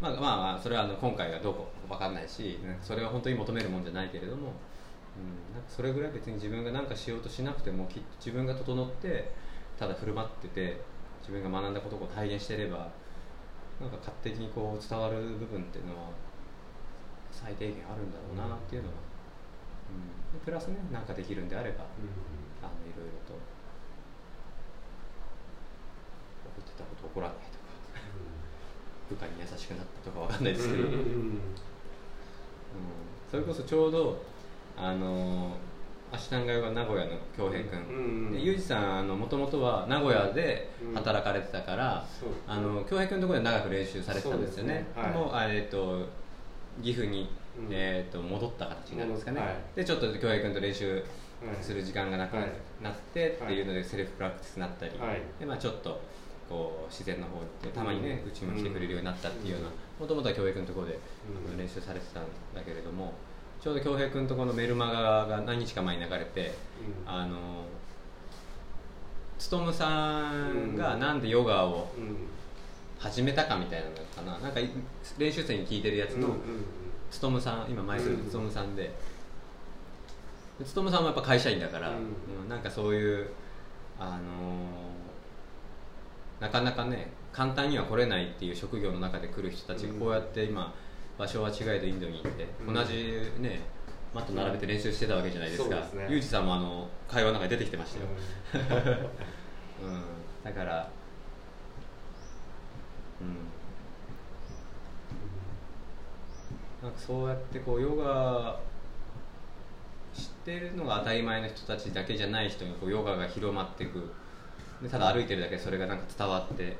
[0.00, 4.52] まあまあまあそれはあの今回がどうかわかんないしそれは本当に求めるもんじゃないけれども、
[5.16, 9.32] うん、なんかそれぐらい別に自分が何かしようとしなくてもきっと自分が整って
[9.78, 10.80] ただ振る舞ってて
[11.20, 12.92] 自分が学んだことを体現してれば
[13.80, 16.10] なんか勝手にこう伝わる部分っていうのは
[17.32, 18.94] 最低限あるんだろうなっていうのは、
[20.34, 21.84] うん、プラスね何かできるんであれば
[22.62, 23.32] あのいろいろと
[26.44, 27.55] 怒ってたこと怒らないと。
[27.55, 27.55] か
[29.08, 31.40] 部下に優しくなったとかわかんないですけど、うん
[33.30, 34.22] それこそちょうど
[34.76, 35.56] あの
[36.12, 37.92] アシュタンガヨガ名古屋の恭平君、う
[38.28, 42.28] んでユージさんもともとは名古屋で働かれてたから、そう。
[42.46, 44.86] あの恭平君のところで長く練習されてたんですよね。
[44.94, 45.18] そうねはい。
[45.18, 46.06] もうあえっと
[46.82, 47.68] 岐阜に、うん。
[47.70, 49.56] えー、と戻った形になるんですかね、はい。
[49.74, 51.04] でちょっと恭平君と練習はい。
[51.60, 52.34] する時間がなく
[52.80, 55.20] なってっていうのでセルフプラクティスになったり、はい。
[55.40, 56.00] でまあ、ちょっと
[56.48, 60.98] こう自然の方ってたまにねうち、にも来てくれるようになったっていうようなもともとは恭平君のところで
[61.50, 61.58] うん。
[61.58, 63.12] 練習されてたんだけれども
[63.60, 66.54] ちょうど恭平君のところのメルマガが何日か前に流れて
[67.06, 67.12] うん。
[67.12, 67.64] あの
[69.50, 72.16] 勉さんがなんでヨガをうん。
[72.98, 74.38] 始めたかみたいなのかな。
[74.38, 74.70] なんかい
[75.18, 76.28] 練習生に聞いてるやつの
[77.20, 78.30] 勉さん今前するうん。
[78.30, 78.84] 勉さんで。
[78.84, 78.90] で
[80.58, 81.96] 勉さんもやっぱ会社員だから、うん。
[81.96, 81.98] う
[82.46, 83.28] んなんかそういう
[83.98, 84.85] あのー
[86.40, 90.74] なかなかね簡単には来れないっていう職業の中で来る人たちがこうやって今
[91.18, 92.74] 場所は違えどインドに行って、うん。
[92.74, 93.60] 同じね
[94.14, 95.76] マット並べて練習してたわけじゃないですか。
[95.90, 98.06] そうユージさんもあの会話の中に出てきてましたよ、
[99.82, 100.02] う うん、
[100.42, 100.88] だから
[103.20, 103.56] うん。
[106.82, 108.58] なんかそうやってこうヨガ
[110.14, 114.10] 知ってるのが当たり前の人たちだけじゃない人にこうヨガが広まっていく
[114.82, 116.76] でただ歩いてるだけでそれがなんか伝わって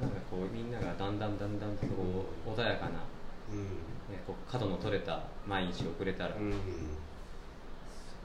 [0.00, 2.90] なんかこうみんながだんだんだんだんとこう穏やかな、
[3.52, 3.64] うん。
[4.12, 6.52] ね、こう角の取れた毎日を送れたら、うんうん。
[6.52, 6.56] そ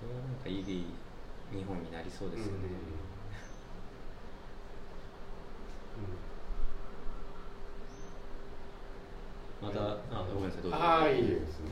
[0.07, 2.51] れはなんかいい日本になりそうですよね、
[9.61, 9.97] またあ
[10.33, 10.77] ごめんなさいどうぞ。
[10.77, 11.71] ああいいですね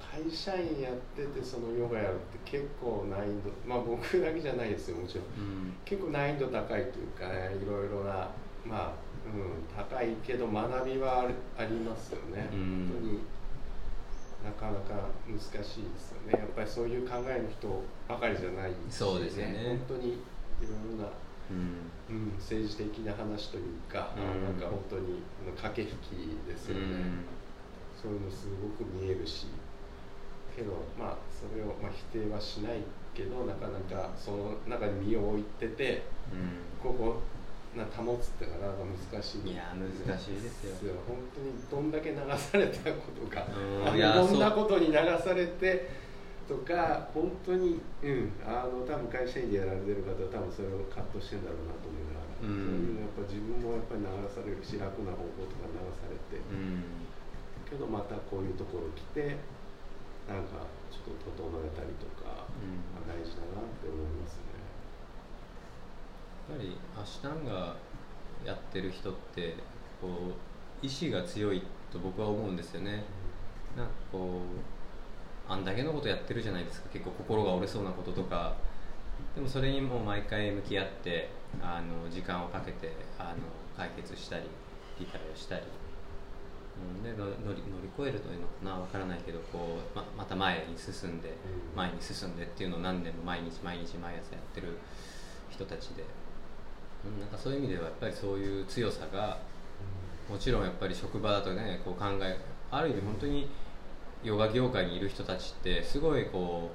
[0.00, 5.24] 会社員やっててそのヨガやるって結構難易度まあ僕だけじゃないですよもちろん。
[5.24, 5.72] うん。
[5.84, 8.30] 結構難易度高いというかねいろいろな
[8.64, 8.92] まあ、
[9.24, 12.88] うん、高いけど学びはありますよね、うん。
[12.90, 13.20] 本当に
[14.44, 16.32] なかなか難しいですよね。
[16.32, 19.78] やっぱりそういう考えの人ばかりじゃないし、そうですよね。
[19.86, 20.16] 本当にい
[20.62, 21.10] ろいろな、
[21.50, 22.16] うん。
[22.16, 24.44] うん、政治的な話というか、うん。
[24.44, 25.22] なんか本当に
[25.60, 26.82] 駆け引きですよね、
[28.00, 29.46] そういうのすごく見えるし
[30.58, 32.82] けどまあそれを、まあ、否定はしない
[33.14, 36.02] けどなかなかその中に身を置いてて
[36.34, 36.66] うん。
[36.82, 37.22] ここ
[37.76, 39.52] な保つってなかなか難しい。
[39.52, 40.94] いや難しいですよ。
[41.06, 45.90] 本当にどんだけ流されたことが、うんあのいやいろんなことに流されて
[46.48, 52.66] とか本当にうんあの多分会社員でやられてる方は多分それを葛藤してんだろうなと思いながら、うん。
[52.66, 56.82] そういうのやっぱ自分もやっぱり流されるし楽な方法とか流されて、うん
[57.68, 59.36] けどまたこういうところ来て
[60.28, 62.84] なんかちょっと整えたりとか、うん。
[62.92, 64.60] まあ大事だなって思いますね。
[66.50, 67.76] やっぱりアシュタンガ
[68.44, 69.56] やってる人って
[70.00, 73.04] こう意志が強いと僕は思うんですよね。
[73.76, 74.42] なんかこ
[75.48, 76.88] うあんだけのことやってるじゃないですか。
[76.92, 78.54] 結構心が折れそうなこととか。
[79.34, 83.38] でもそれにもう毎回向き合ってあの時間をかけてあの
[83.76, 84.44] 解決したり
[85.00, 85.62] 理解をしたり、
[86.78, 91.32] うん、での乗り乗り越えるというのかなわからないけどこうままた前に進んでう
[91.74, 91.76] ん。
[91.76, 94.78] 前に進んでっていうのを何年も毎日毎日毎朝やってる
[95.50, 96.04] 人たちで、
[97.04, 99.38] うん、なんかそういう意味ではやっぱりそういう強さが
[100.28, 102.38] もちろんやっぱり職場だとねこう考え
[102.70, 103.48] ある意味本当に
[104.22, 106.70] ヨガ業界にいる人たちってすごいこ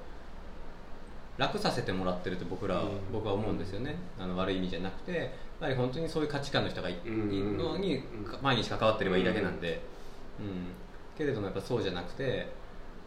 [1.37, 2.89] う楽させてもらってると僕らは、うん。
[3.11, 3.95] 僕は思うんですよね。
[4.19, 7.57] あの悪い意味じゃなくてやっぱり本当にそういう価値観の人がい,、うん。
[7.57, 8.03] のにうん。
[8.41, 9.92] 毎日関わってればいいだけなんで、うん
[11.17, 12.47] けれどもやっぱそうじゃなくて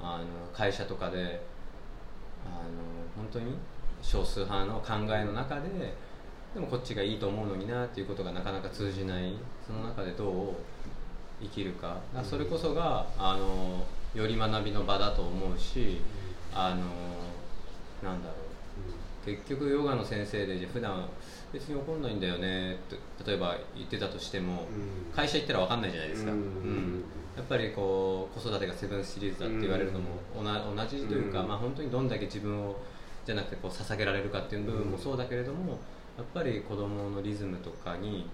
[0.01, 1.43] あの会社とかで
[2.45, 2.63] あの
[3.17, 3.57] 本当に
[4.03, 5.95] 少数派の考えの中で
[6.55, 9.35] でもこっちがいいと思うのになっていうことがなかなか通じない。
[9.67, 10.55] その中でどう
[11.43, 11.99] 生きるか。
[12.15, 13.85] かそれこそがあの
[14.15, 16.01] より学びの場だと思うし
[16.55, 16.77] あの
[18.09, 19.06] なんだろう。
[19.27, 21.09] 結局ヨガの先生でじゃあ普段
[21.53, 25.15] 別に怒んないんだよねって例えば言ってたとしてもうん。
[25.15, 26.39] 会社行ったら分かんないじゃないですか、うん。
[26.39, 27.05] うん。
[27.37, 31.49] やっぱりこう子育てがセブンシリーズだって言われるのも同じというか、うん。
[31.49, 32.77] まあ、本当にどんだけ自分を
[33.27, 35.73] じゃなくてこう捧げられるかっていう部分もそうだけれども
[36.17, 38.27] やっぱり子供のリズムとかに、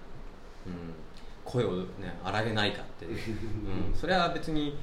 [0.66, 0.94] うん、
[1.44, 3.12] 声を、ね、荒げないかっていう、
[3.90, 4.76] うん、それは別に、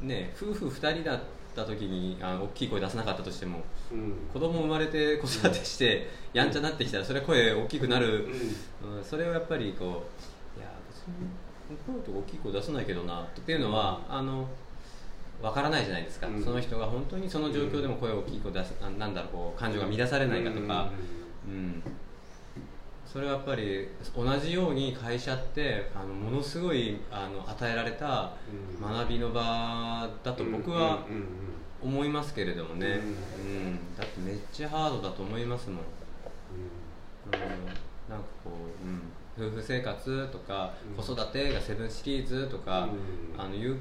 [0.00, 1.20] ね、夫婦2人だっ
[1.54, 4.14] た時にあ大きい声出さなかったとしてもうん。
[4.32, 8.26] 子供生まれて子育てしてやんちゃになってきたらそれは声大きくなる、
[8.82, 8.96] うん。
[8.96, 9.84] うん、それをやっぱりこ
[10.56, 11.14] ういや別に
[11.86, 14.48] 声とか大きい声出さないけどなっていうのはあの
[15.42, 16.42] わからないじゃないですか、うん。
[16.42, 20.90] その人が本当にその状況でも声を大きい声出す、あなんだろうこう感情が乱されないかとか、
[21.46, 21.82] うん。
[23.04, 28.32] それはやっぱり同じように会社ってあのものすごいあの与えられた
[28.80, 28.96] うん。
[28.96, 30.98] 学びの場だと僕はうんうんうん
[31.82, 32.94] 思いますけれどもね、うん。
[32.96, 33.96] うん。
[33.96, 35.78] だってめっちゃハードだと思いますもん。
[35.78, 37.40] うん。
[38.10, 38.50] なんかこ
[39.38, 41.02] う、うん、夫婦生活とか、うん。
[41.04, 42.88] 子育てがセブンシリーズとか、
[43.36, 43.40] うん。
[43.40, 43.76] あの言う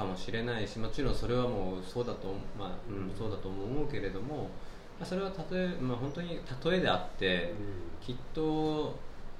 [0.00, 4.44] かもしれないしもちろんそれはもうそうだと,、まあうん、そうだと思うけれども、
[4.98, 7.52] まあ、それは例え、まあ、本当に例えであって、
[8.00, 8.98] きっと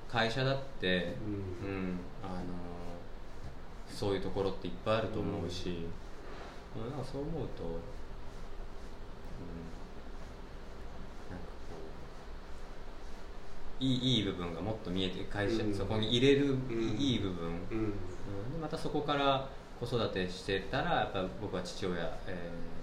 [0.08, 1.16] 会社だって、
[1.62, 2.44] ううんんあの
[3.88, 5.86] そういうところっていっぱいあると思うし、
[6.76, 7.72] うんなんかそう思うと、うん、
[11.30, 11.76] なんかこ
[13.80, 15.74] ういいいい部分がもっと見えて会社、うん。
[15.74, 16.96] そこに入れるん。
[16.98, 17.78] いい部分、うん。
[17.78, 17.90] うん。
[18.52, 19.48] でまたそこから
[19.80, 22.80] 子育てしてたらやっぱ僕は父親、えー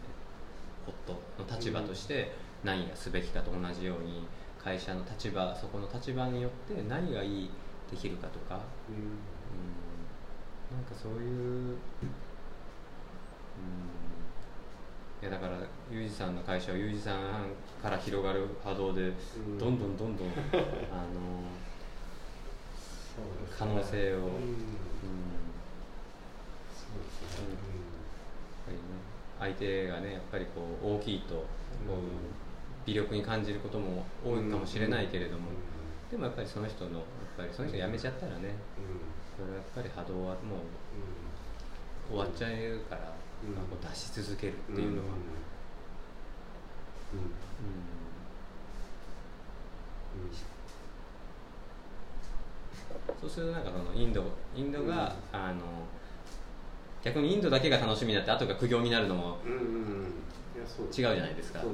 [0.87, 2.31] 夫の立場として
[2.63, 4.25] 何がすべきかと同じように
[4.63, 7.49] 会社の立場そこの立場によって何がいい
[7.91, 11.77] できるかとか、うん、なんかそういう、うん、
[15.21, 15.57] いやだから
[15.91, 17.49] ユージさんの会社はユージさん
[17.81, 19.57] から広がる波動でうん。
[19.57, 20.27] どんどんどんどん、
[20.93, 21.41] あの
[23.57, 24.17] 可能性を。
[24.17, 24.23] うん。
[24.23, 24.31] うん。
[26.69, 27.47] そうですね。
[27.49, 27.55] やっ
[28.65, 28.81] ぱりね、
[29.39, 31.45] 相手がねやっぱりこう大きいと
[32.85, 35.49] 微力に感じることも多いかもしれないけれども、
[36.11, 37.03] でもやっぱりその人のやっ
[37.37, 38.55] ぱりその人辞めちゃったらね
[39.35, 40.57] それはやっぱり波動はも
[42.09, 43.55] う終わっちゃうから、うん。
[43.55, 45.07] まあこう出し続けるっていうのは、
[53.21, 54.23] そうするとなんかそのインド
[54.55, 55.61] インドが、あの
[57.03, 61.59] 逆にインドだけが楽しみになって後が苦行になるのも違うじゃないですか。
[61.59, 61.67] やっ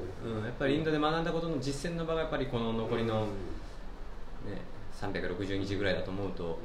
[0.59, 3.29] ぱりインドで学んだことの実践の場がやっぱりこの残りの、うん。
[4.51, 4.61] ね、
[4.99, 6.59] 360日ぐらいだと思うと、うん。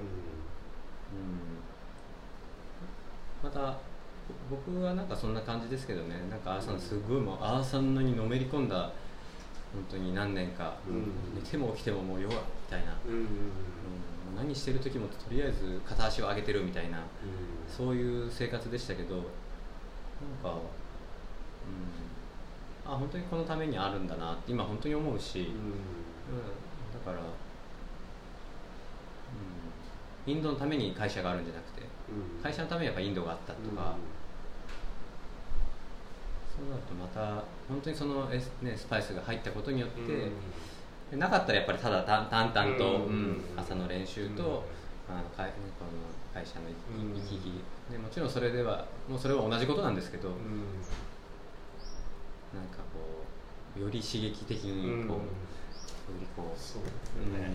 [3.43, 3.79] また
[4.51, 6.17] 僕はなんかそんな感じですけどね。
[6.31, 8.91] なんかアーサンすごいもうアーサンのにのめり込んだ
[9.73, 11.13] 本当に何年か、うん。
[11.35, 13.27] 寝ても起きてももう弱みたいな、うんうんうん。
[13.27, 13.29] うん。
[13.29, 13.33] も
[14.41, 17.05] う何してる時もとりあえず片足を上げてるみたいなうん。
[17.69, 19.25] そういう生活でしたけどなん
[20.43, 20.59] か、
[22.87, 25.53] うん、あ本当にこのためにあるんだなって今本当に思うし、うん、だ
[27.05, 27.19] から、
[30.27, 32.43] うん、インドのために会社があるんじゃなくてうん。
[32.43, 33.95] 会社のためにやっぱインドがあったとか、
[36.59, 40.03] そうなるとまた本当にその、エスね、スパイスが入ったことによって、
[41.11, 43.13] でなかったらやっぱりただ淡淡々と、うん。
[43.13, 44.65] うん朝の練習と、
[45.09, 45.91] あの会ねこの
[46.35, 47.15] 会社のうん。
[47.15, 50.35] 行き来でもちろんそれではもうそれは同じことなんですけど、うん。
[52.53, 53.25] なんかこ
[53.77, 55.23] うより刺激的にこう、よ
[56.19, 56.91] りこうそうね、
[57.47, 57.53] うん、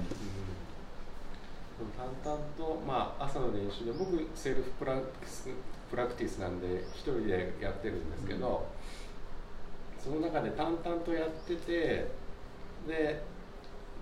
[1.98, 5.50] 淡々と、まあ、朝の練習で僕 self practice
[5.90, 8.66] practice なんで一人でやってるんですけど、
[10.04, 12.08] その中で淡々とやってて
[12.88, 13.24] で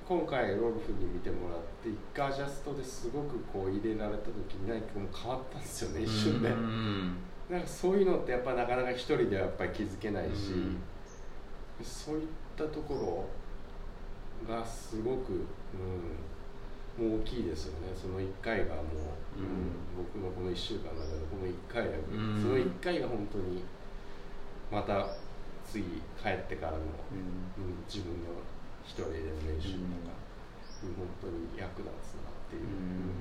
[0.07, 7.17] 今回ロルフに見てもらって一回アジャストですごくこう入れられた時に何かもう変わったんですよね一瞬で、うんうん
[7.51, 10.77] なんかそういうのってやっぱなかなか一人ではやっぱり気づけないし、うん。
[11.83, 13.27] そういったとこ
[14.47, 15.45] ろがすごく、うん、
[16.99, 17.93] 大きいですよね。
[17.95, 19.77] その1回がもう、うん。
[19.95, 22.41] 僕のこの1週間の中でこの1回だけ、うん。
[22.41, 23.63] その1回が本当に
[24.71, 25.07] また
[25.65, 25.83] 次
[26.21, 27.63] 帰ってからの、うん。
[27.63, 28.29] うん、自分の
[28.83, 29.69] 一人での練習。
[29.69, 30.21] とか、うん
[30.81, 32.61] 本当に役立つなっていう。
[32.63, 33.13] うん。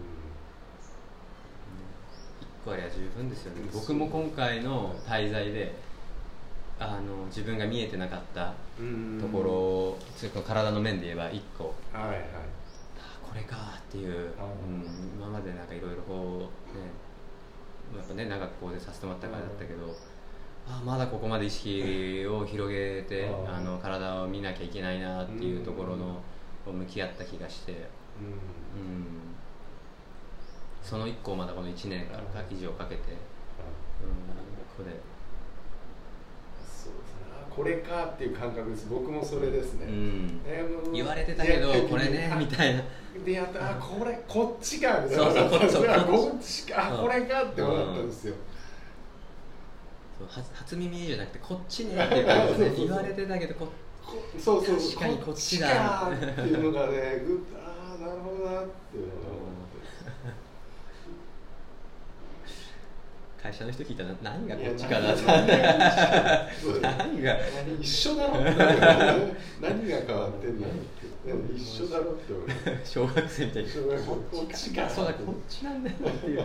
[2.62, 3.60] 1個ありゃ十分ですよね。
[3.60, 3.80] うん。
[3.80, 5.74] 僕も今回の滞在で
[6.78, 9.18] あの自分が見えてなかったうん。
[9.20, 11.74] ところうか体の面で言えば1個。
[11.92, 12.16] はいはい。
[12.16, 12.59] あ
[13.30, 14.84] これかっていう、あうん、
[15.16, 16.90] 今までなんかいろいろこうね
[17.96, 19.94] やっぱね長くここでさせてもらったからだったけど、
[20.68, 26.20] あまだここまで意識を広げてああの体を見なきゃいけないなっていうところの、
[26.64, 27.78] こう向き合った気がして、うん。
[27.78, 27.86] うん、
[30.82, 33.16] その1個をまだこの1年間か以上かけて、うん、こ
[34.78, 34.90] こで、
[37.54, 38.86] これかっていう感覚です。
[38.88, 42.82] 僕もそれですね、うん、えー言われてたけどでこれねみたいな。
[43.24, 45.24] でやったあこれこっちかみたいな。
[45.24, 48.34] そうそうこっちそうあこっちかこれかって思ったんですよ、
[50.18, 53.66] そう初初耳じゃなくてこっちねっていう感じで そうそうそう言われてたけどこ
[54.04, 55.68] こそうそう確かにこっちだ。
[55.68, 59.50] こっちかっていうのがねぐっとああなるほどなっていうのが思
[63.42, 65.14] 会社の人聞いたら何がこっちかな？
[66.98, 67.38] 何が
[67.80, 68.16] 一緒？
[68.16, 68.50] だろって
[69.60, 70.66] 何が変わってんの？
[71.26, 72.34] 何一緒だろって
[72.84, 73.70] 小学生みたいに。
[73.70, 73.76] こ
[74.44, 74.88] っちか。
[74.88, 76.40] そうだこっちなんだよっていう。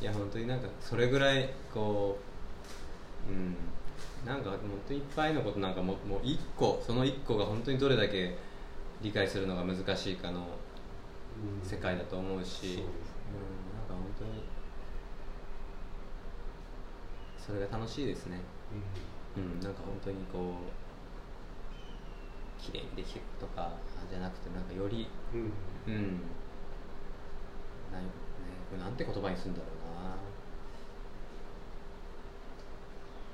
[0.00, 2.18] いや本当になんかそれぐらいこ
[3.28, 3.54] ううん。
[4.26, 8.38] なんか本当にいっぱいのことなんかもうもう一個その一個が本当にどれだけ
[9.02, 10.44] 理解するのが難しいかのうん
[11.62, 12.86] 世界だと思うし、そうん、
[13.74, 14.44] なんか本当に
[17.36, 18.40] それが楽しいですね。
[19.36, 19.60] うん。
[19.60, 20.54] なんか本当にこ
[22.58, 23.72] う綺麗にできるとか
[24.08, 25.40] じゃなくてなんかよりうん。
[25.40, 25.94] うん。
[25.94, 26.20] うん
[27.92, 28.08] なんね
[28.70, 30.16] これなんて言葉にするんだろうな。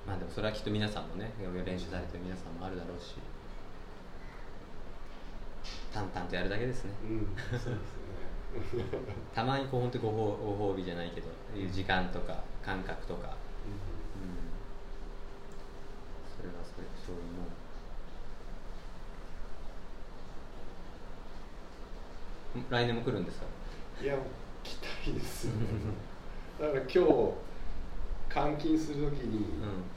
[0.07, 1.33] まあでもそれはきっと皆さんもね
[1.65, 3.15] 練習されてる皆さんもあるだろうし
[5.93, 6.91] 淡々とやるだけですね。
[7.05, 7.27] うん
[7.59, 7.81] そうで
[8.69, 8.85] すね。
[9.35, 10.15] たまにこう本当にご褒
[10.59, 13.37] ご褒美じゃないけどいう時間とか感覚とか、うん、
[16.37, 17.43] それはそれそういうも
[22.63, 22.67] ん。
[22.67, 23.47] ん来年も来るんですか？
[24.03, 24.17] いや
[24.65, 25.49] 来たいです
[26.59, 26.99] だから今日
[28.33, 29.45] 監禁するときに、うん。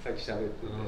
[0.04, 0.84] さっき喋ってて、うんうん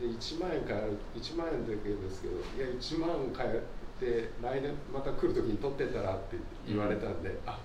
[0.00, 0.72] で1万円か
[1.14, 3.62] 1万円だけですけどいや1万変え
[4.00, 6.36] て来年また来るときに取ってったらって
[6.66, 7.58] 言われたんで、あ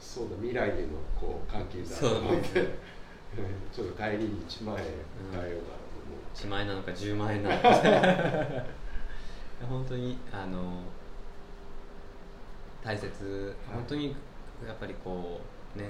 [0.00, 0.88] そうだ未来への
[1.20, 2.68] こう換金だと思って、ね。
[3.72, 4.84] ちょっと帰りに1万円
[5.32, 8.64] 変えようかなと思って、1万円なのか10万円なのか。
[9.68, 10.82] 本当にあの
[12.82, 13.54] 大切。
[13.72, 14.14] 本当に
[14.66, 15.40] やっぱりこ
[15.74, 15.88] うね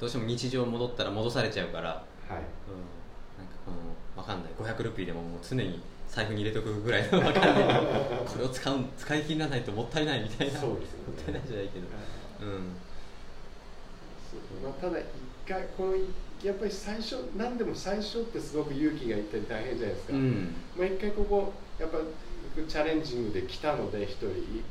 [0.00, 2.00] どうしても日常戻ったら戻されちゃうから、はい。
[2.30, 2.38] うん、
[3.38, 4.52] なんかこの分かんない。
[4.74, 5.82] 500ルピーでももう常に
[6.12, 7.80] 財布に入れとくぐらいの分かんない。
[8.26, 10.60] これを使う使い切らないともったいないみたいな。
[10.60, 11.06] そうですよね。
[11.08, 11.86] もったいないじゃないけど、
[12.42, 12.76] うん。
[14.62, 15.04] まあ、ただ一
[15.48, 15.94] 回この
[16.44, 20.54] やっぱり最初何でも最初ってすごく勇気がいったり大変じゃないですか、うん。
[20.76, 21.98] まあ、一回ここやっぱ
[22.68, 24.28] チャレンジングで来たので一人。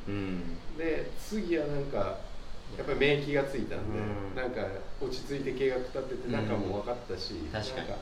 [0.08, 0.44] うん。
[0.78, 1.98] で次はなんか
[2.78, 4.02] やっぱり免疫がついたんで、う
[4.34, 4.36] ん。
[4.36, 4.62] なんか
[5.02, 7.88] 落ち着いて計画立てて中も分かったし、確かに。
[7.90, 7.98] なん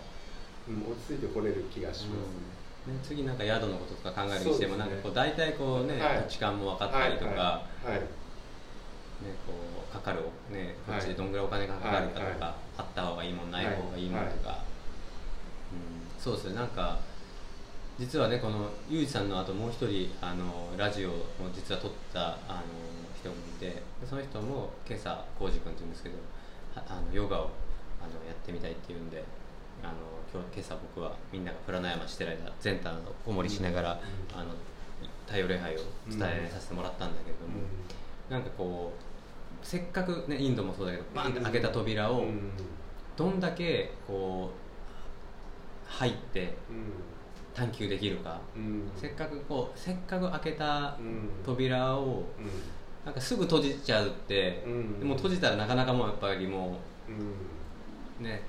[0.69, 2.05] うん、落ち着いてこれる気がします。
[2.05, 2.58] ね、ね、
[3.03, 6.17] 次なんか宿のこととか考えるにしても、ねなんかこう大体こうね、はい。
[6.23, 8.05] 土地勘も分かったりとか、はいはいね、
[9.45, 9.53] こ
[9.89, 10.21] うかかる
[10.51, 11.01] ねこはい。
[11.01, 14.63] っちでどんぐらいお金がかかるかとか、あった方がいいもんない方がいいもんはいとか、
[15.71, 16.55] うん、そうですね。
[16.55, 16.97] なんか
[17.99, 21.13] 実はねこのユージさんの後もう一人あのラジオを
[21.53, 22.63] 実は撮ったあの
[23.13, 26.15] 人もいてでその人も今朝浩司君って言うんですけど
[26.75, 27.49] はあのヨガを
[27.99, 29.21] あのやってみたいっていうんで
[29.83, 29.93] あの
[30.31, 34.39] 今日今朝僕はみんながプラナヤマしてる間全体のおもりしながら、うん。
[34.39, 34.51] あの
[35.25, 35.77] 太陽礼拝を
[36.09, 37.61] 伝えさせてもらったんだけれども、
[38.29, 42.51] なんかこうせっかくねインドもそうだけどバンって開けた扉をうん。
[43.15, 46.53] どんだけこう入って
[47.53, 48.89] 探求できるか、うん。
[48.95, 51.29] せっかくこうせっかく開けたうん。
[51.45, 52.23] 扉を
[53.05, 54.99] なんかすぐ閉じちゃうって、うん。
[54.99, 58.25] でも閉じたらなかなかもうやっぱりもうん。
[58.25, 58.41] うね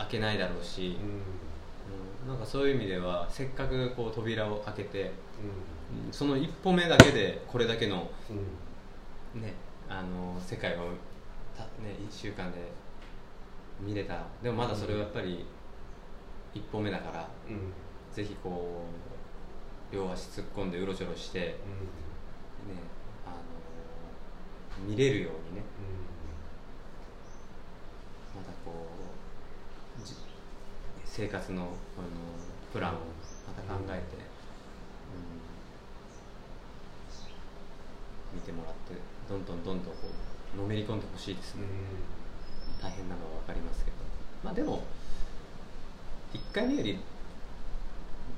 [0.00, 2.24] 開けないだろうし、うん。
[2.24, 2.28] うん。
[2.28, 6.12] なんかそういう意味ではせっかくこう扉を開けて、うん。
[6.12, 8.10] その一歩目だけでこれだけの
[9.34, 9.42] うん。
[9.42, 9.54] ね、
[9.88, 10.78] あの世界を
[11.56, 12.58] た、ね、1週間で
[13.80, 14.24] 見れた。
[14.42, 15.44] でもまだそれはやっぱり
[16.54, 17.72] 一歩目だから、うん。
[18.12, 18.84] ぜひこ
[19.92, 21.54] う両足突っ込んでうろちょろして、ね、
[23.26, 25.64] あの見れるようにね。
[28.34, 28.99] またこうじ
[31.04, 31.70] 生活のあの
[32.72, 32.94] プランを
[33.46, 34.16] また考えて、
[38.32, 38.38] うん。
[38.38, 38.94] 見てもらって
[39.28, 40.08] どんどんどんどんこ
[40.54, 41.62] うのめり込んでほしいですね、
[42.80, 43.96] 大変なのは分かりますけど。
[44.44, 44.82] まあでも
[46.32, 46.98] 1回目より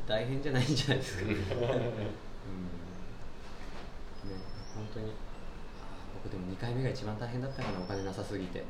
[0.06, 1.44] 大変じゃないんじゃないですかね、 うん、ね
[4.74, 5.12] 本当に
[6.14, 8.64] 僕でも2回目が一番大変だったかなお金なさすぎて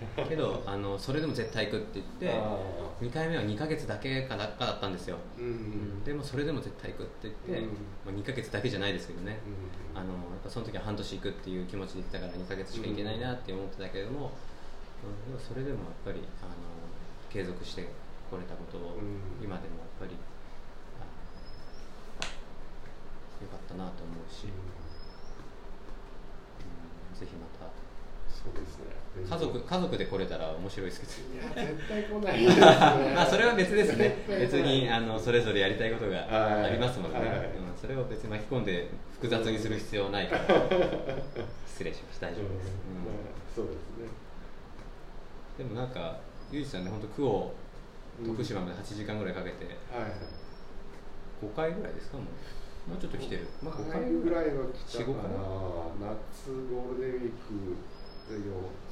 [0.28, 2.58] けどあのそれでも絶対行くって言ってあ
[3.00, 6.04] 2回目は2ヶ月だけかだかだったんですよ、ーうんうん。
[6.04, 7.68] でもそれでも絶対行くって言って、うん。
[8.04, 14.30] まあ、2ヶ月だけじゃないですけどね、うんあのやっぱその時は半年行くっていう気持ちで行ったから2ヶ月しか行けないなって思ってたけれども、
[15.02, 16.52] うんでもそれでもやっぱりあの
[17.28, 17.88] 継続して
[18.30, 19.42] これたことをうん。
[19.42, 20.18] 今でもやっぱり、よ
[23.48, 24.50] かったなと思うし、うん
[27.18, 27.66] ぜひまた
[28.30, 29.00] そうですね。
[29.28, 31.60] 家族家族で来れたら面白いですけど。
[31.60, 32.66] いや絶対来ないですね。
[33.14, 34.24] まあそれは別ですね。
[34.28, 36.64] 別にあのそれぞれやりたいことがはい。
[36.64, 37.28] ありますもんね、はい。
[37.28, 40.44] うん、それを別に巻き込んで複雑にする必要はないから。
[41.66, 44.06] 失礼しました大丈夫です、うんまあそうですね。
[45.58, 46.18] うんでもなんか
[46.50, 47.52] ゆうじさんね本当区を
[48.24, 50.12] 徳島まで8時間ぐらいかけてはいはい。
[51.42, 52.26] 5回ぐらいですかもう。
[52.88, 55.38] もうちょっと来てる、まあ、5 5回回ぐらいは来た4 5か回な。
[56.16, 57.76] 夏ゴールデンウィークよ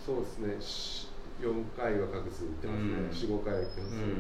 [0.05, 0.99] そうですね。
[1.41, 3.39] 4回は確実に行ってますね、うん。
[3.39, 4.15] 45回は行ってますよね、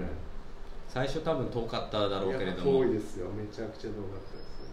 [0.88, 2.84] 最初多分遠かっただろうけれども。
[2.84, 3.30] 遠いですよ。
[3.32, 4.70] めちゃくちゃ遠かったですね。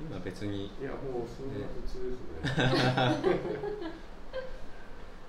[0.00, 0.06] うん。
[0.06, 0.66] 今別に。
[0.66, 3.84] いやもうそんな普通ですね。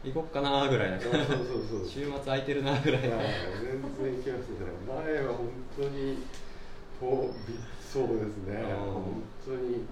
[0.06, 1.00] 行こっかなぐらいな。
[1.00, 1.08] 週
[2.06, 3.18] 末空いてるなぐらい全然
[4.18, 4.56] 行きますね
[4.88, 6.24] 前は本当に
[7.92, 8.62] そうですね。
[8.62, 8.94] うん。
[8.94, 9.86] 本当に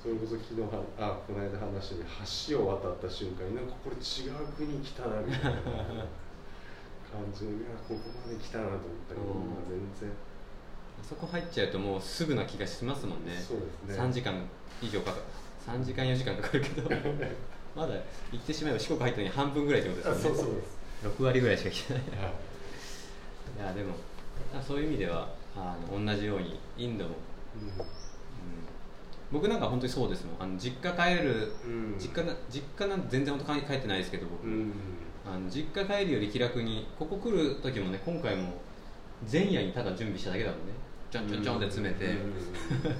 [0.00, 2.10] それこそ昨日はあこの間話したように
[2.48, 5.60] 橋を渡った瞬間になんかこれ違う国来たなみたいな
[7.12, 10.08] 感じでいやここまで来たなと思ったけど、うんまあ全然。
[10.08, 13.36] あそこ入っちゃうともうすぐな気がしますもんね。
[13.36, 14.04] そうですね。
[14.04, 14.40] 3時間
[14.80, 15.24] 以上かかる。
[15.66, 16.88] 3時間4時間かかるけど
[17.76, 17.94] まだ
[18.32, 20.36] 行ってしまえば四国入ったのに半分ぐらいってことあですよね。
[20.38, 20.78] そうそうです、
[21.20, 22.02] 6割ぐらいしか来てない。
[22.02, 22.32] はい。
[23.58, 23.94] いやでも
[24.56, 27.10] あそういう意味ではあの同じようにインドも、
[27.60, 27.99] うん、
[29.32, 31.96] 僕なんか本当にそうですもんあの実家帰るうん。
[31.98, 34.72] 実家な実家なんて全然本当帰ってないですけど僕、うん。
[35.24, 38.54] あの実家帰るより気楽にここ来る時もね今回も
[39.30, 40.72] 前夜にただ準備しただけだもんね。
[41.10, 41.42] ちょんちょん。
[41.42, 42.12] ちょんって詰めて、うん。
[42.82, 42.90] で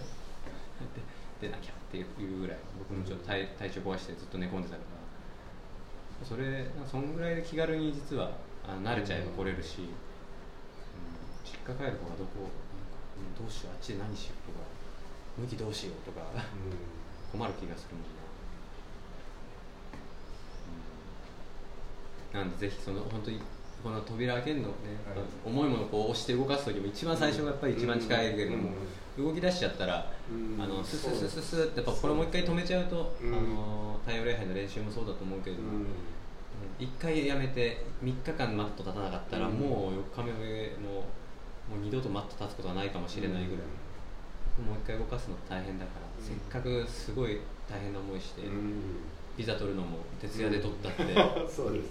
[1.41, 2.59] 出なきゃっていうぐらい。
[2.78, 4.83] 僕もちょっと体体調壊してずっと寝込んでたか
[6.20, 6.26] ら。
[6.26, 8.31] それそんぐらいで気軽に実は
[8.68, 9.87] あの慣れちゃえば来れるし、うん。
[11.43, 12.51] 実家帰る子がどこ
[13.39, 14.59] どうしようあっちで何しようとか
[15.41, 16.20] 向きどうしようとか。
[17.32, 18.05] 困る気がするもん
[22.43, 23.41] な、うん、なんでぜひその本当に
[23.82, 24.72] この扉開けるのね、
[25.07, 25.24] はい。
[25.47, 28.70] 重いものをこう押して動かす時も一番最初がやっぱり一番近いけれども、
[29.16, 30.61] 動き出しちゃったら、うん。
[30.61, 33.32] あのスッスッスッスッスッってやっぱこれもう一回止めちゃうと、うん。
[33.32, 35.86] あの太陽礼拝の練習もそうだと思うけれども、うん。
[36.78, 39.55] 一回やめて3日間マット立たなかったら、うん。
[39.55, 40.32] もう4日目
[40.84, 41.07] も
[41.70, 43.64] もう二度とマット立つことはないかもしれないぐらい、
[44.66, 46.24] もう一回動かすの大変だから、うん。
[46.24, 49.00] せっかくすごい大変な思いして、うん。
[49.36, 51.14] ピザ取るのも徹夜で取ったって、
[51.48, 51.90] そうです。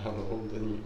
[0.00, 0.78] あの本当に、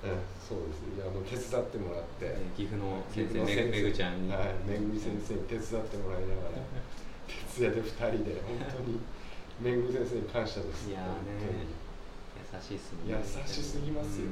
[0.00, 1.02] うん、そうですね。
[1.02, 3.44] あの手伝ってもらって、えー岐阜の先生。
[3.44, 6.62] めぐちゃんに、はい、めぐみ先生に手伝ってもらいながら
[7.26, 9.00] 徹夜で2人で本当に
[9.60, 10.88] めぐみ先生に感謝です。
[10.88, 11.80] いやね。
[12.52, 13.16] 優しいっすもん優
[13.46, 14.26] しすぎますよ。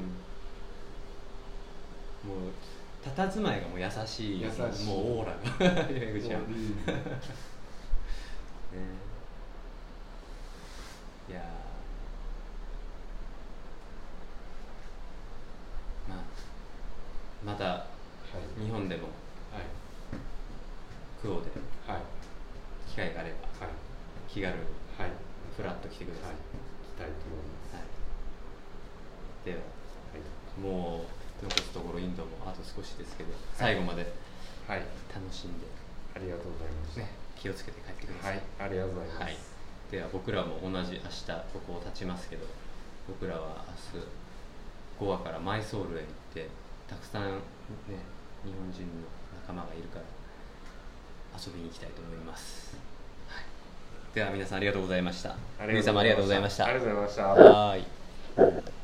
[2.24, 2.30] うん。
[2.30, 2.52] もう
[3.16, 4.60] 佇まいがもう優しい優しい。
[4.84, 5.88] もうオーラが。
[5.88, 6.20] ね、うん。
[11.28, 16.10] いやー。
[16.10, 16.18] まあ
[17.44, 17.86] または
[18.58, 18.62] い。
[18.62, 19.02] 日本でも
[19.52, 19.62] はい。
[21.20, 21.50] クオで
[21.86, 22.02] はい。
[22.88, 23.74] 機会があればはい。
[24.28, 24.60] 気軽に
[24.98, 25.10] はい。
[25.56, 26.36] フラッと来てください、はい。
[26.36, 27.74] 来たいと思います。
[27.74, 27.84] はい、
[29.44, 29.62] ではは
[30.18, 30.60] い。
[30.60, 31.04] も
[31.40, 34.12] う残すところインドもあと少しですけど最後まで。
[34.68, 34.82] はい。
[35.08, 35.66] 楽しんで、
[36.14, 39.36] ありがとうございました、ね、気をつけて帰ってくださ、はいいありがとうございます、はい。
[39.90, 42.44] では僕らも同じ明日ここを立ちますけど
[43.08, 43.64] 僕らは
[43.94, 44.06] 明日
[45.00, 46.48] ゴアからマイソールへ行って
[46.86, 47.40] たくさん、ね、
[48.44, 49.08] 日本人の
[49.40, 50.04] 仲間がいるから
[51.40, 52.76] 遊びに行きたいと思います、
[53.28, 53.44] はい、
[54.14, 55.30] では皆さんありがとうございました。
[55.58, 55.92] ありがとうございました。
[55.92, 56.64] 皆様ありがとうございました。
[56.66, 57.22] ありがとうございました。
[57.24, 58.77] はーい